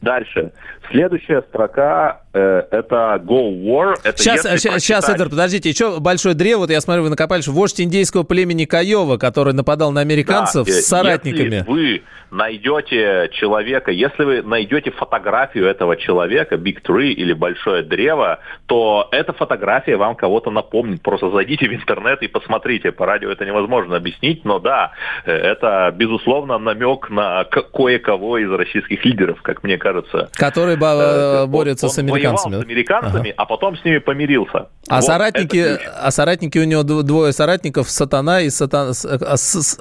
Дальше. 0.00 0.52
Следующая 0.90 1.42
строка 1.48 2.22
э, 2.32 2.62
это 2.70 3.20
Go 3.24 3.50
War. 3.62 3.96
Это 4.02 4.16
Сейчас, 4.18 4.42
сейчас, 4.42 4.72
прочитать- 4.72 5.14
Эдвард, 5.14 5.30
подождите, 5.30 5.68
еще 5.68 6.00
большое 6.00 6.34
древо, 6.34 6.60
вот 6.60 6.70
я 6.70 6.80
смотрю, 6.80 7.02
вы 7.04 7.10
накопали, 7.10 7.42
что 7.42 7.52
вождь 7.52 7.80
индейского 7.80 8.22
племени 8.22 8.64
Каева, 8.64 9.16
который 9.16 9.52
нападал 9.52 9.92
на 9.92 10.00
американцев 10.00 10.66
Да, 10.66 10.72
с 10.72 10.86
соратниками. 10.86 11.56
Если 11.56 11.70
вы 11.70 12.02
найдете 12.30 13.30
человека, 13.32 13.90
если 13.90 14.24
вы 14.24 14.42
найдете 14.42 14.90
фотографию 14.90 15.66
этого 15.66 15.96
человека, 15.96 16.56
Big 16.56 16.82
Tree 16.82 17.10
или 17.10 17.32
Большое 17.32 17.82
Древо, 17.82 18.38
то 18.66 19.08
эта 19.12 19.32
фотография 19.32 19.96
вам 19.96 20.14
кого-то 20.14 20.50
напомнит. 20.50 21.02
Просто 21.02 21.30
зайдите 21.30 21.68
в 21.68 21.72
интернет 21.72 22.22
и 22.22 22.28
посмотрите. 22.28 22.92
По 22.92 23.06
радио 23.06 23.30
это 23.30 23.44
невозможно 23.44 23.96
объяснить, 23.96 24.44
но 24.44 24.58
да, 24.58 24.92
э, 25.24 25.32
это, 25.32 25.92
безусловно, 25.96 26.58
намек 26.58 27.10
на 27.10 27.44
кое-кого 27.44 28.38
из 28.38 28.50
российских 28.50 29.04
лидеров, 29.04 29.40
как 29.42 29.62
мне 29.62 29.78
кажется. 29.78 30.30
Который 30.34 30.76
бо- 30.78 31.42
он- 31.44 31.50
борется 31.50 31.86
он 31.86 31.92
с 31.92 31.98
американцами. 31.98 32.52
воевал 32.52 32.62
с 32.62 32.66
американцами, 32.66 33.34
а 33.36 33.44
потом 33.46 33.76
с 33.76 33.84
ними 33.84 33.98
помирился. 33.98 34.68
А 34.88 34.96
Вот 34.96 35.04
соратники, 35.04 35.62
ключ. 35.76 35.80
а 36.00 36.10
соратники 36.10 36.58
у 36.58 36.64
него 36.64 36.82
дв- 36.82 37.02
двое 37.02 37.32
соратников, 37.32 37.90
Сатана 37.90 38.40
и 38.40 38.50
Сатан, 38.50 38.94
с- 38.94 39.04
а, 39.04 39.36
с- 39.36 39.60
с- 39.62 39.78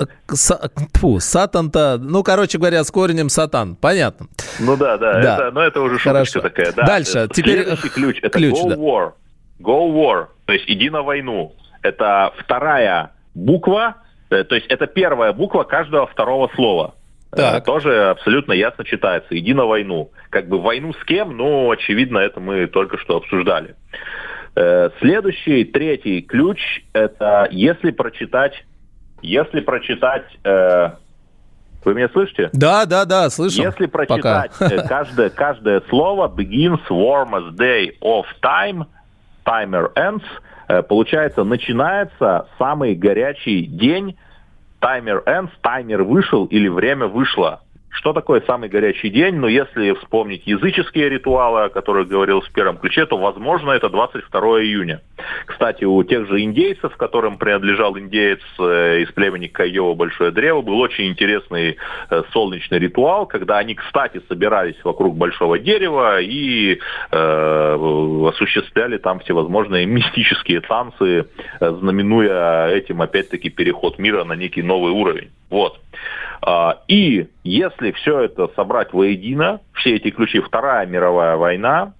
са- 0.52 0.72
фу, 0.95 1.20
Сатан-то, 1.20 1.98
ну, 2.00 2.24
короче 2.24 2.58
говоря, 2.58 2.84
с 2.84 2.91
корнем 2.91 3.30
Сатан, 3.30 3.76
понятно. 3.76 4.28
Ну 4.60 4.76
да, 4.78 4.98
да, 4.98 5.22
Да. 5.22 5.36
Это, 5.36 5.52
но 5.52 5.62
это 5.62 5.82
уже 5.82 5.98
Хорошо. 6.00 6.34
шуточка 6.39 6.50
такая. 6.50 6.74
Да. 6.74 6.84
Дальше, 6.86 7.20
Э, 7.20 7.28
теперь, 7.34 7.64
Следующий 7.64 7.89
ключ, 7.89 8.18
это 8.22 8.30
ключ, 8.38 8.54
Go 8.56 8.70
да. 8.70 8.76
War. 8.76 9.12
Go 9.62 9.91
War, 9.93 10.28
то 10.45 10.54
есть 10.54 10.66
иди 10.68 10.89
на 10.89 11.02
войну. 11.04 11.54
Это 11.82 12.32
вторая 12.39 13.12
буква, 13.34 13.95
э, 14.30 14.43
то 14.43 14.56
есть 14.56 14.68
это 14.68 14.88
первая 14.88 15.32
буква 15.34 15.64
каждого 15.64 16.06
второго 16.08 16.50
слова. 16.56 16.95
Э, 17.38 17.61
Тоже 17.61 18.09
абсолютно 18.09 18.53
ясно 18.53 18.83
читается. 18.83 19.38
Иди 19.38 19.53
на 19.53 19.65
войну. 19.65 20.11
Как 20.29 20.47
бы 20.47 20.59
войну 20.61 20.93
с 20.93 21.03
кем? 21.05 21.35
Ну, 21.38 21.71
очевидно, 21.71 22.19
это 22.19 22.39
мы 22.39 22.67
только 22.67 22.97
что 22.97 23.17
обсуждали. 23.17 23.75
Э, 24.55 24.89
Следующий, 24.99 25.65
третий 25.65 26.21
ключ, 26.21 26.59
это 26.93 27.47
если 27.51 27.91
прочитать, 27.91 28.65
если 29.21 29.59
прочитать, 29.59 30.25
э, 30.43 30.89
вы 31.85 31.93
меня 31.93 32.09
слышите? 32.09 32.49
Да, 32.53 32.85
да, 32.85 33.05
да, 33.05 33.29
слышу. 33.29 33.61
Если 33.61 33.85
Пока. 33.85 34.05
прочитать 34.07 34.51
э, 34.59 34.88
каждое, 34.88 35.29
каждое 35.29 35.81
слово 35.89 36.27
begins 36.27 36.81
warmest 36.89 37.55
day 37.55 37.91
of 38.01 38.25
time, 38.41 38.85
timer 39.45 39.91
ends, 39.93 40.23
получается, 40.89 41.43
начинается 41.43 42.47
самый 42.57 42.95
горячий 42.95 43.67
день, 43.67 44.17
таймер 44.80 45.23
ends, 45.25 45.51
таймер 45.61 46.03
вышел 46.03 46.45
или 46.45 46.67
время 46.67 47.07
вышло. 47.07 47.61
Что 47.89 48.13
такое 48.13 48.41
самый 48.41 48.69
горячий 48.69 49.09
день? 49.09 49.36
Ну, 49.36 49.47
если 49.47 49.93
вспомнить 49.93 50.45
языческие 50.45 51.09
ритуалы, 51.09 51.63
о 51.63 51.69
которых 51.69 52.07
говорил 52.07 52.41
в 52.41 52.51
первом 52.51 52.78
ключе, 52.78 53.05
то, 53.05 53.17
возможно, 53.17 53.71
это 53.71 53.89
22 53.89 54.61
июня. 54.61 55.01
Кстати, 55.58 55.86
у 55.86 56.03
тех 56.03 56.28
же 56.28 56.43
индейцев, 56.43 56.95
которым 56.97 57.39
принадлежал 57.39 57.97
индеец 57.97 58.41
э, 58.60 58.99
из 58.99 59.12
племени 59.12 59.47
Кайова 59.47 59.95
Большое 59.95 60.30
Древо, 60.30 60.62
был 60.62 60.80
очень 60.80 61.08
интересный 61.08 61.78
э, 62.12 62.24
солнечный 62.32 62.78
ритуал, 62.78 63.26
когда 63.26 63.58
они, 63.58 63.74
кстати, 63.74 64.22
собирались 64.28 64.76
вокруг 64.84 65.18
большого 65.18 65.58
дерева 65.58 66.22
и 66.22 66.78
э, 67.12 68.28
осуществляли 68.30 68.99
там 68.99 69.20
всевозможные 69.22 69.88
мистические 69.88 70.62
танцы, 70.62 71.26
э, 71.60 71.72
знаменуя 71.80 72.68
этим, 72.68 73.01
опять-таки, 73.01 73.49
переход 73.49 73.97
мира 73.97 74.26
на 74.26 74.34
некий 74.34 74.62
новый 74.62 74.91
уровень. 74.91 75.32
Вот. 75.49 75.80
А, 76.43 76.84
И 76.88 77.30
если 77.43 77.93
все 77.93 78.20
это 78.20 78.47
собрать 78.55 78.93
воедино, 78.93 79.62
все 79.74 79.95
эти 79.95 80.12
ключи, 80.12 80.39
Вторая 80.39 80.86
мировая 80.86 81.36
война, 81.36 81.93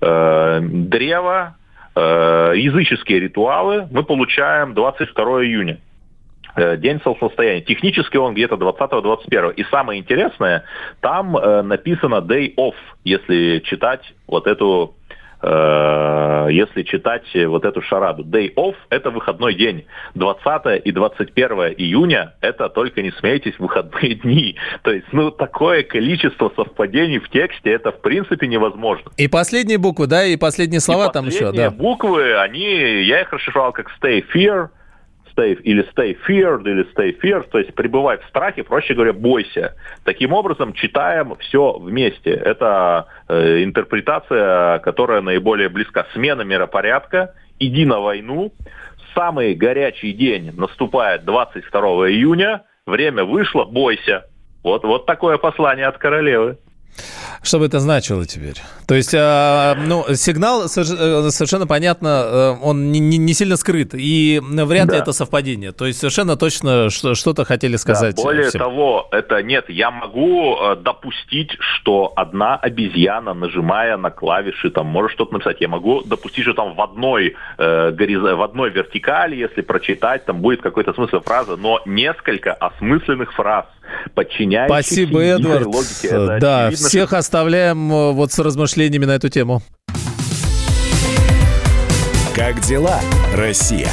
э, 0.00 0.60
древо, 0.62 1.56
э, 1.94 2.52
языческие 2.56 3.20
ритуалы 3.20 3.88
мы 3.90 4.02
получаем 4.02 4.74
22 4.74 5.44
июня. 5.44 5.78
Э, 6.54 6.76
день 6.76 7.00
солнцестояния. 7.02 7.62
Технически 7.62 8.18
он 8.18 8.34
где-то 8.34 8.56
20-21. 8.56 9.54
И 9.54 9.64
самое 9.64 10.00
интересное, 10.00 10.64
там 11.00 11.36
э, 11.36 11.62
написано 11.62 12.16
day 12.16 12.54
off, 12.56 12.74
если 13.04 13.60
читать 13.60 14.02
вот 14.26 14.46
эту 14.46 14.94
если 15.42 16.82
читать 16.82 17.24
вот 17.34 17.64
эту 17.64 17.82
шараду. 17.82 18.22
Day 18.22 18.54
off– 18.54 18.76
это 18.90 19.10
выходной 19.10 19.54
день. 19.54 19.86
20 20.14 20.84
и 20.84 20.92
21 20.92 21.74
июня– 21.76 22.34
это, 22.40 22.68
только 22.68 23.02
не 23.02 23.10
смейтесь, 23.12 23.58
выходные 23.58 24.14
дни. 24.22 24.56
То 24.82 24.92
есть, 24.92 25.06
ну, 25.12 25.30
такое 25.30 25.82
количество 25.82 26.52
совпадений 26.54 27.18
в 27.18 27.28
тексте, 27.30 27.72
это, 27.72 27.92
в 27.92 28.00
принципе, 28.00 28.46
невозможно. 28.46 29.10
И 29.16 29.28
последние 29.28 29.78
буквы, 29.78 30.06
да, 30.06 30.24
и 30.24 30.36
последние 30.36 30.80
слова 30.80 31.06
и 31.08 31.12
там 31.12 31.24
последние 31.24 31.50
еще, 31.50 31.70
да. 31.70 31.70
буквы, 31.70 32.36
они, 32.38 33.02
я 33.02 33.22
их 33.22 33.32
расшифровал 33.32 33.72
как 33.72 33.88
stay 34.00 34.24
fear, 34.34 34.68
stay, 35.34 35.54
или 35.62 35.82
stay 35.92 36.16
feared, 36.26 36.62
или 36.64 36.84
stay 36.94 37.18
feared, 37.20 37.48
то 37.50 37.58
есть 37.58 37.74
пребывай 37.74 38.18
в 38.18 38.24
страхе, 38.26 38.62
проще 38.62 38.94
говоря, 38.94 39.12
бойся. 39.12 39.74
Таким 40.04 40.32
образом, 40.32 40.72
читаем 40.72 41.36
все 41.36 41.78
вместе. 41.78 42.30
Это 42.30 43.06
э, 43.28 43.62
интерпретация, 43.64 44.78
которая 44.80 45.20
наиболее 45.20 45.68
близка. 45.68 46.06
Смена 46.12 46.42
миропорядка, 46.42 47.34
иди 47.58 47.84
на 47.84 48.00
войну. 48.00 48.52
Самый 49.14 49.54
горячий 49.54 50.12
день 50.12 50.52
наступает 50.56 51.24
22 51.24 51.80
июня. 52.10 52.62
Время 52.86 53.24
вышло, 53.24 53.64
бойся. 53.64 54.26
Вот, 54.62 54.84
вот 54.84 55.06
такое 55.06 55.38
послание 55.38 55.86
от 55.86 55.98
королевы. 55.98 56.58
Что 57.42 57.58
бы 57.58 57.66
это 57.66 57.80
значило 57.80 58.24
теперь? 58.24 58.56
То 58.86 58.94
есть, 58.94 59.14
э, 59.14 59.74
ну, 59.86 60.04
сигнал 60.14 60.64
э, 60.64 60.68
совершенно 60.68 61.66
понятно, 61.66 62.06
э, 62.08 62.56
он 62.62 62.92
не, 62.92 63.32
сильно 63.34 63.56
скрыт, 63.56 63.94
и 63.94 64.40
вряд 64.42 64.86
ли 64.86 64.92
Да. 64.92 64.98
это 64.98 65.12
совпадение. 65.12 65.72
То 65.72 65.86
есть, 65.86 65.98
совершенно 65.98 66.36
точно 66.36 66.90
что- 66.90 67.14
что-то 67.14 67.44
хотели 67.44 67.76
сказать. 67.76 68.16
Да, 68.16 68.22
более 68.22 68.48
всем. 68.48 68.60
того, 68.60 69.08
это 69.10 69.42
нет, 69.42 69.64
я 69.70 69.90
могу 69.90 70.56
э, 70.56 70.76
допустить, 70.76 71.50
что 71.58 72.12
одна 72.14 72.56
обезьяна, 72.56 73.34
нажимая 73.34 73.96
на 73.96 74.10
клавиши, 74.10 74.70
там 74.70 74.86
может 74.86 75.12
что-то 75.12 75.32
написать. 75.34 75.60
Я 75.60 75.68
могу 75.68 76.02
допустить, 76.02 76.44
что 76.44 76.54
там 76.54 76.74
в 76.74 76.80
одной 76.80 77.34
э, 77.58 77.90
гориз- 77.90 78.34
в 78.36 78.42
одной 78.42 78.70
вертикали, 78.70 79.34
если 79.36 79.62
прочитать, 79.62 80.24
там 80.26 80.40
будет 80.40 80.62
какой-то 80.62 80.92
смысл 80.92 81.20
фразы, 81.20 81.56
но 81.56 81.80
несколько 81.86 82.52
осмысленных 82.52 83.32
фраз, 83.32 83.64
подчиняющихся 84.14 84.84
Спасибо, 84.84 85.20
Эдвард. 85.20 85.66
логике. 85.66 86.08
Это 86.08 86.38
да, 86.40 86.66
очевидно, 86.66 86.88
всех 86.88 87.12
оставляем 87.12 87.92
э, 87.92 88.12
вот 88.12 88.32
с 88.32 88.38
размышлениями 88.38 89.04
на 89.04 89.12
эту 89.12 89.28
тему. 89.28 89.62
Как 92.34 92.60
дела, 92.60 93.00
Россия? 93.34 93.90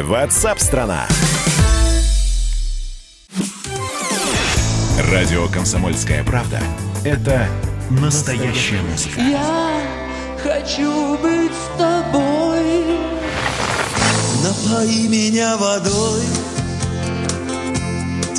Ватсап-страна! 0.00 1.06
Радио 5.10 5.46
«Комсомольская 5.48 6.24
правда»— 6.24 6.58
это 7.04 7.46
настоящая 7.90 8.80
музыка. 8.90 9.20
Я 9.20 9.80
хочу 10.42 11.18
быть 11.18 11.52
с 11.52 11.78
тобой. 11.78 12.98
Напои 14.42 15.08
меня 15.08 15.56
водой 15.56 16.22